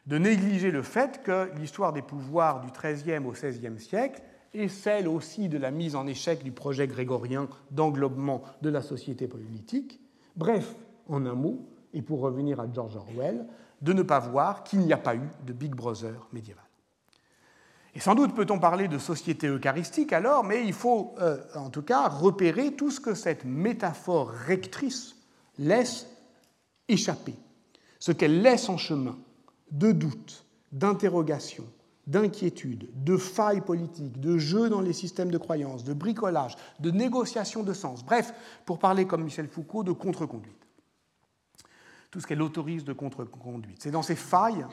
[0.06, 4.22] de négliger le fait que l'histoire des pouvoirs du XIIIe au XVIe siècle
[4.54, 9.26] est celle aussi de la mise en échec du projet grégorien d'englobement de la société
[9.28, 10.00] politique.
[10.36, 10.74] Bref,
[11.08, 13.46] en un mot, et pour revenir à George Orwell,
[13.82, 16.64] de ne pas voir qu'il n'y a pas eu de Big Brother médiéval.
[17.94, 21.82] Et sans doute peut-on parler de société eucharistique alors, mais il faut euh, en tout
[21.82, 25.16] cas repérer tout ce que cette métaphore rectrice
[25.58, 26.06] laisse
[26.88, 27.34] échapper,
[27.98, 29.16] ce qu'elle laisse en chemin
[29.70, 31.66] de doutes, d'interrogations,
[32.06, 37.62] d'inquiétudes, de failles politiques, de jeux dans les systèmes de croyances, de bricolage, de négociations
[37.62, 38.32] de sens, bref,
[38.64, 40.66] pour parler comme Michel Foucault, de contre-conduite
[42.16, 43.82] tout ce qu'elle autorise de contre-conduite.
[43.82, 44.66] C'est dans ces failles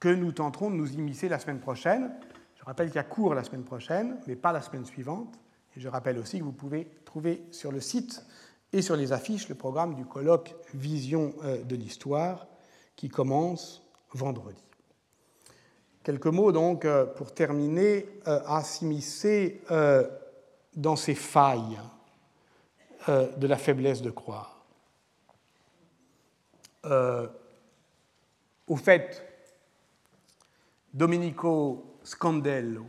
[0.00, 2.10] que nous tenterons de nous immiscer la semaine prochaine.
[2.56, 5.38] Je rappelle qu'il y a cours la semaine prochaine, mais pas la semaine suivante.
[5.76, 8.26] Et je rappelle aussi que vous pouvez trouver sur le site
[8.72, 12.46] et sur les affiches le programme du colloque Vision euh, de l'histoire
[12.96, 14.62] qui commence vendredi.
[16.04, 19.62] Quelques mots donc euh, pour terminer euh, à s'immiscer
[20.76, 21.80] dans ces failles
[23.08, 24.64] de la faiblesse de croire.
[28.66, 29.34] au fait,
[30.94, 32.86] Domenico Scandello,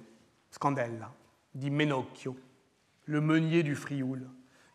[0.51, 1.11] Scandella,
[1.55, 2.36] dit Menocchio,
[3.05, 4.28] le meunier du Frioul,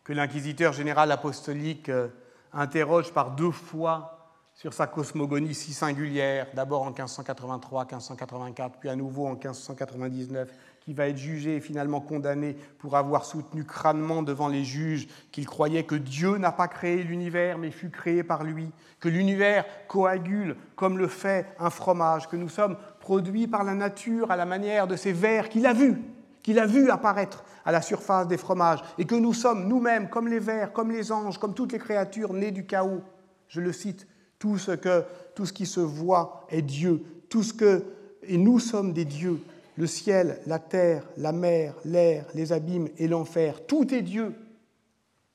[0.03, 2.09] que l'inquisiteur général apostolique euh,
[2.51, 4.20] interroge par deux fois
[4.61, 11.07] sur sa cosmogonie si singulière, d'abord en 1583-1584, puis à nouveau en 1599, qui va
[11.07, 15.95] être jugé et finalement condamné pour avoir soutenu crânement devant les juges qu'il croyait que
[15.95, 21.07] Dieu n'a pas créé l'univers, mais fut créé par lui, que l'univers coagule comme le
[21.07, 25.11] fait un fromage, que nous sommes produits par la nature à la manière de ces
[25.11, 25.99] vers qu'il a vus,
[26.43, 30.27] qu'il a vus apparaître à la surface des fromages, et que nous sommes nous-mêmes, comme
[30.27, 33.01] les vers, comme les anges, comme toutes les créatures nées du chaos.
[33.47, 34.05] Je le cite,
[34.41, 35.03] tout ce, que,
[35.35, 37.85] tout ce qui se voit est Dieu, tout ce que,
[38.23, 39.39] et nous sommes des dieux.
[39.77, 44.33] Le ciel, la terre, la mer, l'air, les abîmes et l'enfer, tout est Dieu.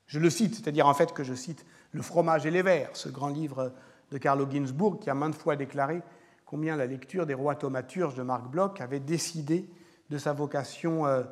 [0.07, 3.07] Je le cite, c'est-à-dire en fait que je cite Le fromage et les vers, ce
[3.07, 3.71] grand livre
[4.11, 6.01] de Carlo Ginzburg qui a maintes fois déclaré
[6.45, 9.69] combien la lecture des rois thaumaturges de Marc Bloch avait décidé
[10.09, 11.23] de sa vocation euh,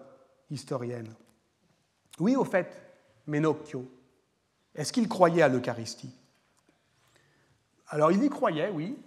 [0.50, 1.14] historienne.
[2.22, 2.80] Oui, au fait,
[3.28, 3.86] Menocchio,
[4.74, 6.16] est-ce qu'il croyait à l'Eucharistie?
[7.96, 8.98] Alors il y croyait, oui.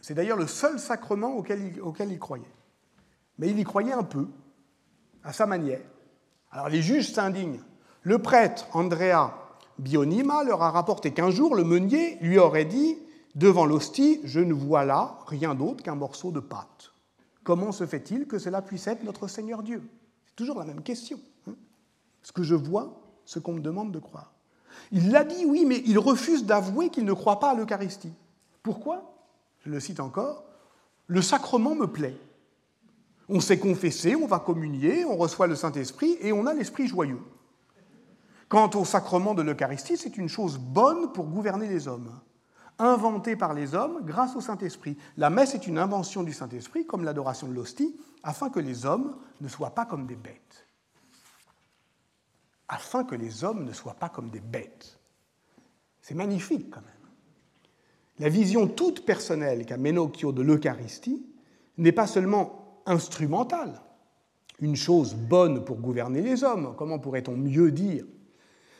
[0.00, 2.44] C'est d'ailleurs le seul sacrement auquel il, croyait.
[3.36, 4.28] Mais il y croyait un peu,
[5.24, 5.80] à sa manière.
[6.52, 7.58] Alors les juges s'indignent.
[8.02, 9.34] Le prêtre Andrea
[9.80, 12.96] Bionima leur a rapporté qu'un jour, le meunier lui aurait dit
[13.34, 16.92] Devant l'hostie, je ne vois là rien d'autre qu'un morceau de pâte.
[17.42, 19.82] Comment se fait-il que cela puisse être notre Seigneur Dieu?
[20.26, 21.18] C'est toujours la même question.
[21.48, 21.54] Hein.
[22.22, 24.32] ce que je vois, ce qu'on me demande de croire.
[24.92, 28.12] Il l'a dit, oui, mais il refuse d'avouer qu'il ne croit pas à l'Eucharistie.
[28.68, 29.02] Pourquoi?
[29.64, 30.44] Je le cite encore.
[31.06, 32.20] Le sacrement me plaît.
[33.30, 37.22] On s'est confessé, on va communier, on reçoit le Saint-Esprit et on a l'esprit joyeux.
[38.50, 42.12] Quant au sacrement de l'Eucharistie, c'est une chose bonne pour gouverner les hommes
[42.78, 44.98] inventé par les hommes grâce au Saint-Esprit.
[45.16, 49.16] La messe est une invention du Saint-Esprit, comme l'adoration de l'hostie, afin que les hommes
[49.40, 50.66] ne soient pas comme des bêtes.
[52.68, 54.98] Afin que les hommes ne soient pas comme des bêtes.
[56.02, 56.97] C'est magnifique quand même.
[58.20, 61.24] La vision toute personnelle qu'a Menocchio de l'Eucharistie
[61.76, 63.80] n'est pas seulement instrumentale,
[64.60, 68.04] une chose bonne pour gouverner les hommes, comment pourrait-on mieux dire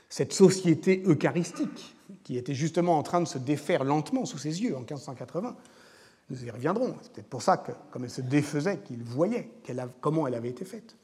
[0.08, 4.74] cette société eucharistique qui était justement en train de se défaire lentement sous ses yeux
[4.74, 5.56] en 1580.
[6.30, 6.94] Nous y reviendrons.
[7.02, 9.50] C'est peut-être pour ça que, comme elle se défaisait, qu'il voyait
[10.00, 10.96] comment elle avait été faite.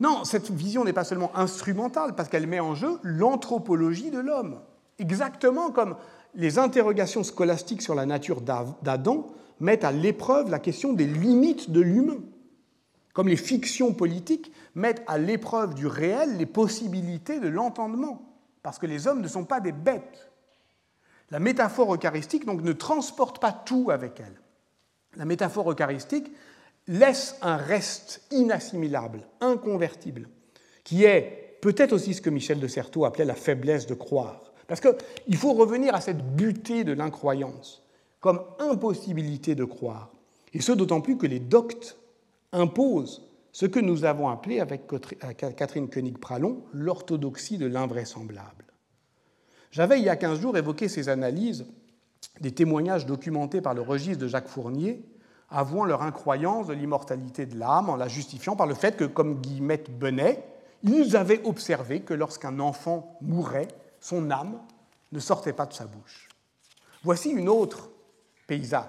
[0.00, 4.60] Non, cette vision n'est pas seulement instrumentale, parce qu'elle met en jeu l'anthropologie de l'homme.
[4.98, 5.96] Exactement comme
[6.36, 9.26] les interrogations scolastiques sur la nature d'Adam
[9.60, 12.20] mettent à l'épreuve la question des limites de l'humain.
[13.12, 18.86] Comme les fictions politiques mettent à l'épreuve du réel les possibilités de l'entendement parce que
[18.86, 20.30] les hommes ne sont pas des bêtes.
[21.30, 24.40] La métaphore eucharistique ne transporte pas tout avec elle.
[25.16, 26.32] La métaphore eucharistique
[26.88, 30.28] laisse un reste inassimilable, inconvertible,
[30.82, 34.43] qui est peut-être aussi ce que Michel de Certeau appelait la faiblesse de croire.
[34.66, 37.82] Parce qu'il faut revenir à cette butée de l'incroyance
[38.20, 40.10] comme impossibilité de croire.
[40.54, 41.98] Et ce d'autant plus que les doctes
[42.52, 44.86] imposent ce que nous avons appelé avec
[45.56, 48.64] Catherine Koenig-Pralon l'orthodoxie de l'invraisemblable.
[49.70, 51.66] J'avais il y a 15 jours évoqué ces analyses
[52.40, 55.04] des témoignages documentés par le registre de Jacques Fournier
[55.50, 59.40] avouant leur incroyance de l'immortalité de l'âme en la justifiant par le fait que, comme
[59.40, 60.42] Guillemette Benet,
[60.82, 63.68] ils avaient observé que lorsqu'un enfant mourait,
[64.04, 64.60] son âme
[65.12, 66.28] ne sortait pas de sa bouche.
[67.04, 67.88] Voici une autre
[68.46, 68.84] paysanne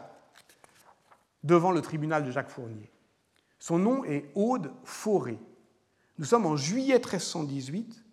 [1.41, 2.91] devant le tribunal de Jacques Fournier.
[3.57, 5.39] Son nom est Aude Fauré.
[6.17, 8.03] Nous sommes en juillet 1318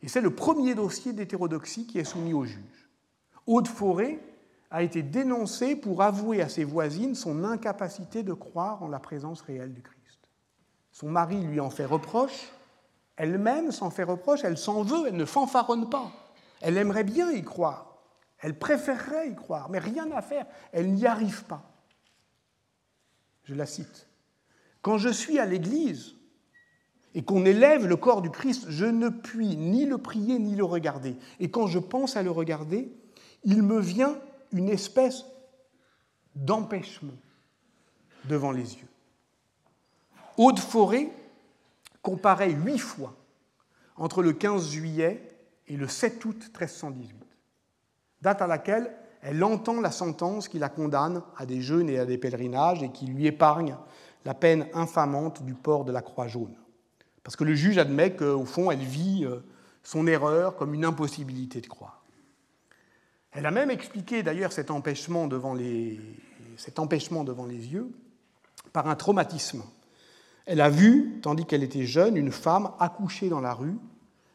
[0.00, 2.88] et c'est le premier dossier d'hétérodoxie qui est soumis au juge.
[3.46, 4.18] Aude Fauré
[4.70, 9.42] a été dénoncée pour avouer à ses voisines son incapacité de croire en la présence
[9.42, 10.30] réelle du Christ.
[10.90, 12.50] Son mari lui en fait reproche,
[13.16, 16.10] elle-même s'en fait reproche, elle s'en veut, elle ne fanfaronne pas.
[16.60, 17.98] Elle aimerait bien y croire,
[18.38, 21.70] elle préférerait y croire, mais rien à faire, elle n'y arrive pas.
[23.44, 24.08] Je la cite.
[24.82, 26.14] Quand je suis à l'église
[27.14, 30.64] et qu'on élève le corps du Christ, je ne puis ni le prier ni le
[30.64, 31.16] regarder.
[31.40, 32.92] Et quand je pense à le regarder,
[33.44, 34.18] il me vient
[34.52, 35.24] une espèce
[36.34, 37.16] d'empêchement,
[38.24, 38.88] devant les yeux.
[40.36, 41.10] Aude Forêt
[42.02, 43.16] comparait huit fois
[43.96, 45.35] entre le 15 juillet
[45.68, 47.14] et le 7 août 1318,
[48.22, 48.92] date à laquelle
[49.22, 52.90] elle entend la sentence qui la condamne à des jeûnes et à des pèlerinages et
[52.90, 53.76] qui lui épargne
[54.24, 56.54] la peine infamante du port de la croix jaune.
[57.22, 59.40] Parce que le juge admet qu'au fond, elle vit euh,
[59.82, 62.04] son erreur comme une impossibilité de croire.
[63.32, 66.00] Elle a même expliqué d'ailleurs cet empêchement devant les,
[66.56, 67.90] cet empêchement devant les yeux
[68.72, 69.62] par un traumatisme.
[70.46, 73.76] Elle a vu, tandis qu'elle était jeune, une femme accoucher dans la rue.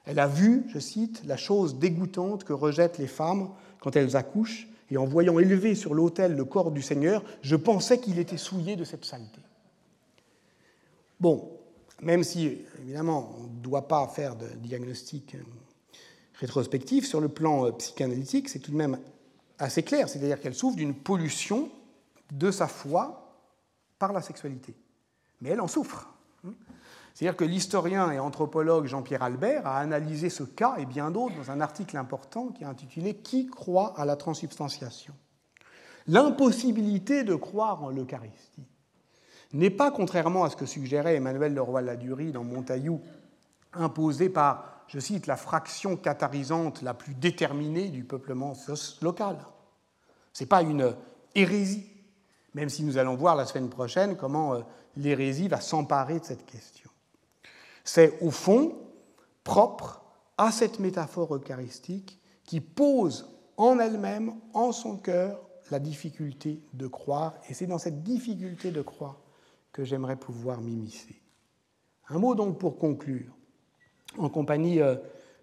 [0.05, 3.49] Elle a vu, je cite, la chose dégoûtante que rejettent les femmes
[3.79, 7.99] quand elles accouchent, et en voyant élevé sur l'autel le corps du Seigneur, je pensais
[7.99, 9.39] qu'il était souillé de cette saleté.
[11.19, 11.49] Bon,
[12.01, 15.43] même si, évidemment, on ne doit pas faire de diagnostic euh,
[16.39, 18.97] rétrospectif, sur le plan euh, psychanalytique, c'est tout de même
[19.59, 21.69] assez clair, c'est-à-dire qu'elle souffre d'une pollution
[22.31, 23.37] de sa foi
[23.99, 24.73] par la sexualité.
[25.39, 26.07] Mais elle en souffre.
[27.13, 31.51] C'est-à-dire que l'historien et anthropologue Jean-Pierre Albert a analysé ce cas et bien d'autres dans
[31.51, 35.13] un article important qui est intitulé Qui croit à la transubstantiation?
[36.07, 38.65] L'impossibilité de croire en l'Eucharistie
[39.53, 43.01] n'est pas, contrairement à ce que suggérait Emmanuel Leroy-Ladurie dans Montaillou,
[43.73, 48.53] imposée par, je cite, la fraction catharisante la plus déterminée du peuplement
[49.01, 49.37] local.
[50.33, 50.95] Ce n'est pas une
[51.35, 51.85] hérésie,
[52.53, 54.61] même si nous allons voir la semaine prochaine comment euh,
[54.95, 56.90] l'hérésie va s'emparer de cette question.
[57.93, 58.77] C'est au fond
[59.43, 60.01] propre
[60.37, 67.33] à cette métaphore eucharistique qui pose en elle-même, en son cœur, la difficulté de croire,
[67.49, 69.19] et c'est dans cette difficulté de croire
[69.73, 71.21] que j'aimerais pouvoir m'immiscer.
[72.07, 73.35] Un mot donc pour conclure,
[74.17, 74.95] en compagnie euh,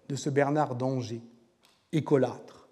[0.07, 1.21] de ce Bernard d'Angers,
[1.91, 2.67] écolâtre,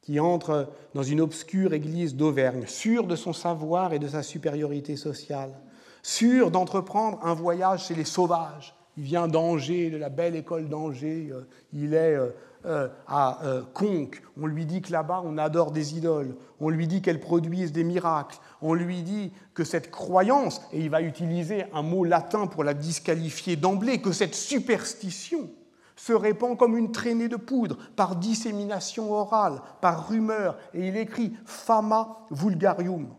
[0.00, 4.94] qui entre dans une obscure église d'Auvergne, sûr de son savoir et de sa supériorité
[4.94, 5.58] sociale,
[6.04, 11.30] sûr d'entreprendre un voyage chez les sauvages, il vient d'Angers, de la belle école d'Angers,
[11.32, 12.30] euh, il est euh,
[12.66, 13.38] euh, à
[13.72, 17.70] Conques, on lui dit que là-bas on adore des idoles, on lui dit qu'elles produisent
[17.70, 22.48] des miracles, on lui dit que cette croyance, et il va utiliser un mot latin
[22.48, 25.48] pour la disqualifier d'emblée, que cette superstition
[25.94, 31.36] se répand comme une traînée de poudre, par dissémination orale, par rumeur, et il écrit
[31.44, 33.14] fama vulgarium.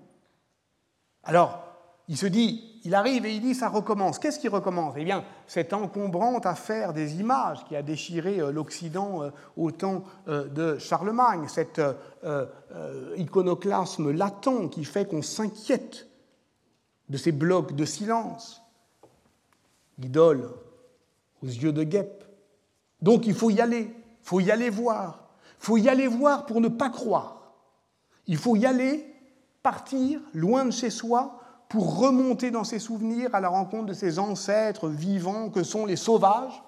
[1.23, 1.63] Alors,
[2.09, 4.19] il se dit, il arrive et il dit ça recommence.
[4.19, 4.93] Qu'est-ce qui recommence?
[4.97, 10.03] Eh bien, cette encombrante affaire des images qui a déchiré euh, l'Occident euh, au temps
[10.27, 11.81] euh, de Charlemagne, cet
[13.17, 16.07] iconoclasme latent qui fait qu'on s'inquiète
[17.09, 18.61] de ces blocs de silence,
[20.01, 20.49] idole
[21.41, 22.25] aux yeux de guêpe.
[23.01, 25.29] Donc il faut y aller, il faut y aller voir,
[25.61, 27.53] il faut y aller voir pour ne pas croire.
[28.27, 29.05] Il faut y aller,
[29.63, 31.38] partir loin de chez soi
[31.69, 35.95] pour remonter dans ses souvenirs à la rencontre de ses ancêtres vivants que sont les
[35.95, 36.63] sauvages,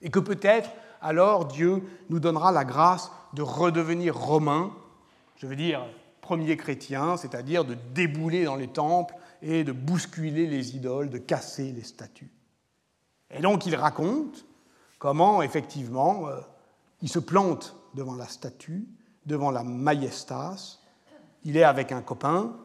[0.00, 0.70] et que peut-être
[1.02, 4.72] alors Dieu nous donnera la grâce de redevenir romains,
[5.36, 5.84] je veux dire
[6.20, 11.70] premiers chrétiens, c'est-à-dire de débouler dans les temples et de bousculer les idoles, de casser
[11.72, 12.30] les statues.
[13.30, 14.44] Et donc il raconte
[14.98, 16.40] comment effectivement euh,
[17.02, 18.86] il se plante devant la statue,
[19.24, 20.78] devant la majestas,
[21.44, 22.56] il est avec un copain,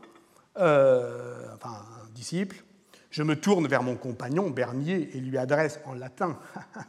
[0.57, 1.69] euh, enfin
[2.05, 2.63] un disciple,
[3.11, 6.39] je me tourne vers mon compagnon Bernier et lui adresse en latin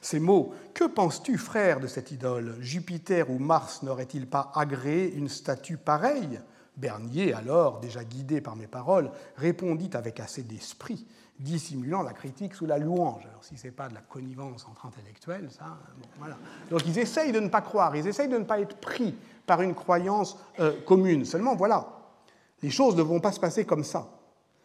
[0.00, 0.52] ces mots.
[0.74, 2.56] Que penses-tu, frère, de cette idole?
[2.60, 6.40] Jupiter ou Mars n'aurait-il pas agréé une statue pareille?
[6.76, 11.06] Bernier, alors, déjà guidé par mes paroles, répondit avec assez d'esprit,
[11.38, 13.24] dissimulant la critique sous la louange.
[13.28, 15.76] Alors, si ce n'est pas de la connivence entre intellectuels, ça.
[16.70, 19.62] Donc, ils essayent de ne pas croire, ils essayent de ne pas être pris par
[19.62, 21.24] une croyance euh, commune.
[21.24, 21.97] Seulement, voilà,
[22.62, 24.08] les choses ne vont pas se passer comme ça.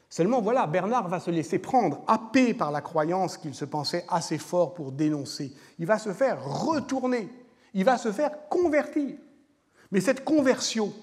[0.10, 4.38] Seulement, voilà, Bernard va se laisser prendre, happé par la croyance qu'il se pensait assez
[4.38, 5.54] fort pour dénoncer.
[5.80, 7.30] Il va se faire retourner,
[7.74, 9.16] il va se faire convertir.
[9.92, 10.94] Mais cette conversion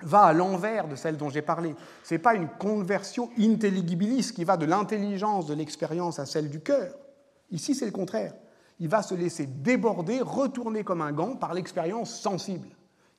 [0.00, 1.74] va à l'envers de celle dont j'ai parlé.
[2.04, 6.60] Ce n'est pas une conversion intelligibilis qui va de l'intelligence de l'expérience à celle du
[6.60, 6.94] cœur.
[7.50, 8.34] Ici, c'est le contraire.
[8.78, 12.68] Il va se laisser déborder, retourner comme un gant par l'expérience sensible.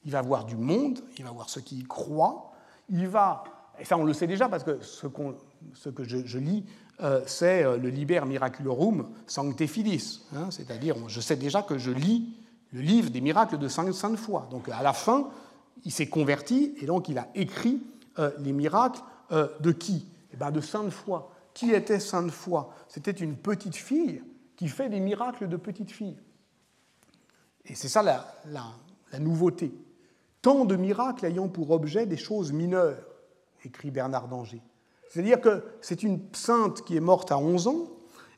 [0.05, 2.46] Il va voir du monde, il va voir ce qui y croit,
[2.89, 3.43] il va,
[3.79, 6.65] et ça on le sait déjà parce que ce, que je, lis,
[7.01, 11.91] euh, c'est euh, le Liber Miraculorum Sancte Filis, hein, c'est-à-dire je sais déjà que je
[11.91, 12.33] lis
[12.71, 14.47] le livre des miracles de Sainte Foi.
[14.51, 15.29] Donc à la fin,
[15.85, 17.81] il s'est converti et donc il a écrit
[18.19, 20.07] euh, les miracles de qui?
[20.33, 21.33] Eh bien, De Sainte Foi.
[21.53, 24.23] Qui était Sainte Foi C'était une petite fille
[24.55, 26.17] qui fait des miracles de petite fille.
[27.65, 29.73] Et c'est ça la nouveauté
[30.47, 33.03] tant de miracles ayant pour objet des choses mineures,
[33.65, 34.61] écrit Bernard d'Angers.
[35.09, 37.87] C'est-à-dire que c'est une sainte qui est morte à 11 ans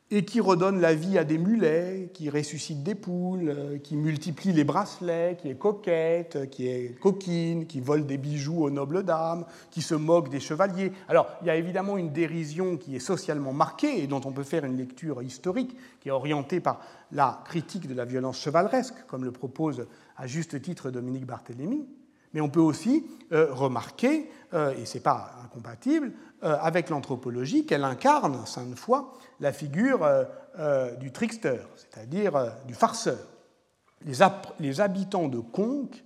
[0.09, 4.53] et qui redonne la vie à des mulets, qui ressuscite des poules, euh, qui multiplie
[4.53, 9.45] les bracelets, qui est coquette, qui est coquine, qui vole des bijoux aux nobles dames,
[9.69, 10.91] qui se moque des chevaliers.
[11.09, 14.41] Alors, il y a évidemment une dérision qui est socialement marquée et dont on peut
[14.41, 16.81] faire une lecture historique, qui est orientée par
[17.11, 19.85] la critique de la violence chevaleresque, comme le propose
[20.17, 21.85] à juste titre Dominique Barthélemy.
[22.33, 26.11] Mais on peut aussi euh, remarquer, euh, et ce n'est pas incompatible,
[26.43, 30.07] euh, avec l'anthropologie qu'elle incarne, sainte fois, la figure
[30.99, 33.19] du trickster, c'est-à-dire du farceur.
[34.05, 34.17] Les,
[34.59, 36.03] les, habitants de Conques,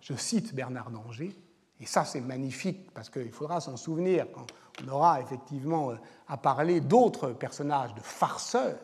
[0.00, 1.34] je cite Bernard d'Angers,
[1.80, 4.46] et ça c'est magnifique parce qu'il faudra s'en souvenir quand
[4.84, 5.92] on aura effectivement
[6.28, 8.78] à parler d'autres personnages, de farceurs,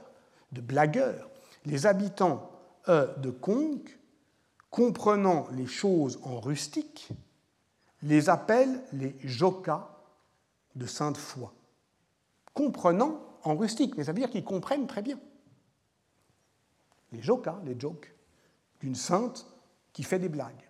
[0.52, 1.28] de blagueurs.
[1.66, 2.50] Les habitants
[2.88, 3.98] de Conques
[4.72, 7.10] comprenant les choses en rustique,
[8.02, 9.88] les appelle les jokas
[10.74, 11.52] de sainte foi.
[12.54, 15.20] Comprenant en rustique, mais ça veut dire qu'ils comprennent très bien.
[17.12, 18.12] Les jokas, les jokes,
[18.80, 19.46] d'une sainte
[19.92, 20.68] qui fait des blagues.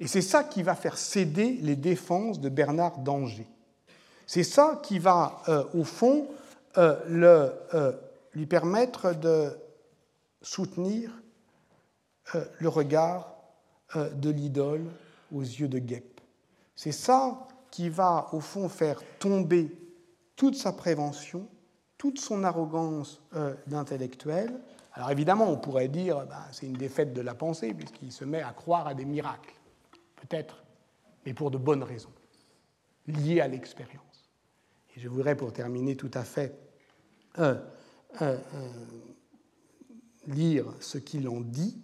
[0.00, 3.48] Et c'est ça qui va faire céder les défenses de Bernard d'Angers.
[4.26, 6.26] C'est ça qui va, euh, au fond,
[6.78, 6.96] euh,
[7.74, 7.92] euh,
[8.34, 9.56] lui permettre de
[10.42, 11.12] soutenir
[12.32, 13.34] le regard
[13.96, 14.90] euh, de l'idole
[15.32, 16.20] aux yeux de guêpe.
[16.74, 19.70] C'est ça qui va, au fond, faire tomber
[20.36, 21.48] toute sa prévention,
[21.98, 24.60] toute son arrogance euh, d'intellectuel.
[24.92, 28.42] Alors évidemment, on pourrait dire bah, c'est une défaite de la pensée, puisqu'il se met
[28.42, 29.54] à croire à des miracles.
[30.16, 30.64] Peut-être,
[31.26, 32.12] mais pour de bonnes raisons,
[33.06, 34.30] liées à l'expérience.
[34.96, 36.58] Et je voudrais, pour terminer tout à fait,
[40.26, 41.83] lire ce qu'il en dit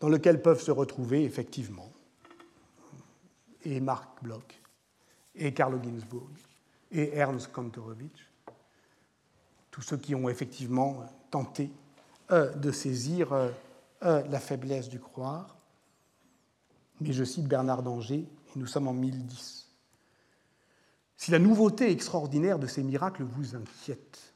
[0.00, 1.92] dans lequel peuvent se retrouver effectivement
[3.64, 4.60] et Marc Bloch,
[5.34, 6.30] et Carlo Ginzburg,
[6.90, 8.18] et Ernst Kantorowicz,
[9.70, 11.70] tous ceux qui ont effectivement tenté
[12.30, 13.50] euh, de saisir euh,
[14.04, 15.56] euh, la faiblesse du croire.
[17.00, 19.68] Mais je cite Bernard d'Angers, et nous sommes en 1010.
[21.16, 24.34] Si la nouveauté extraordinaire de ces miracles vous inquiète,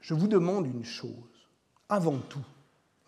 [0.00, 1.12] je vous demande une chose.
[1.88, 2.44] Avant tout,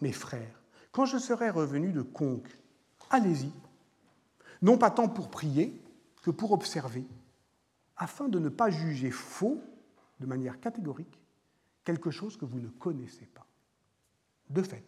[0.01, 0.61] mes frères,
[0.95, 2.57] quand je serai revenu de Conques,
[3.11, 3.53] allez-y,
[4.63, 5.83] non pas tant pour prier
[6.23, 7.05] que pour observer,
[7.97, 9.61] afin de ne pas juger faux,
[10.21, 11.21] de manière catégorique,
[11.83, 13.45] quelque chose que vous ne connaissez pas.
[14.51, 14.87] De fait,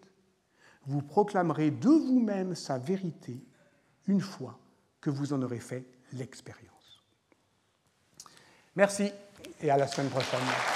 [0.86, 3.44] vous proclamerez de vous-même sa vérité
[4.06, 4.60] une fois
[5.00, 7.02] que vous en aurez fait l'expérience.
[8.76, 9.10] Merci
[9.60, 10.75] et à la semaine prochaine.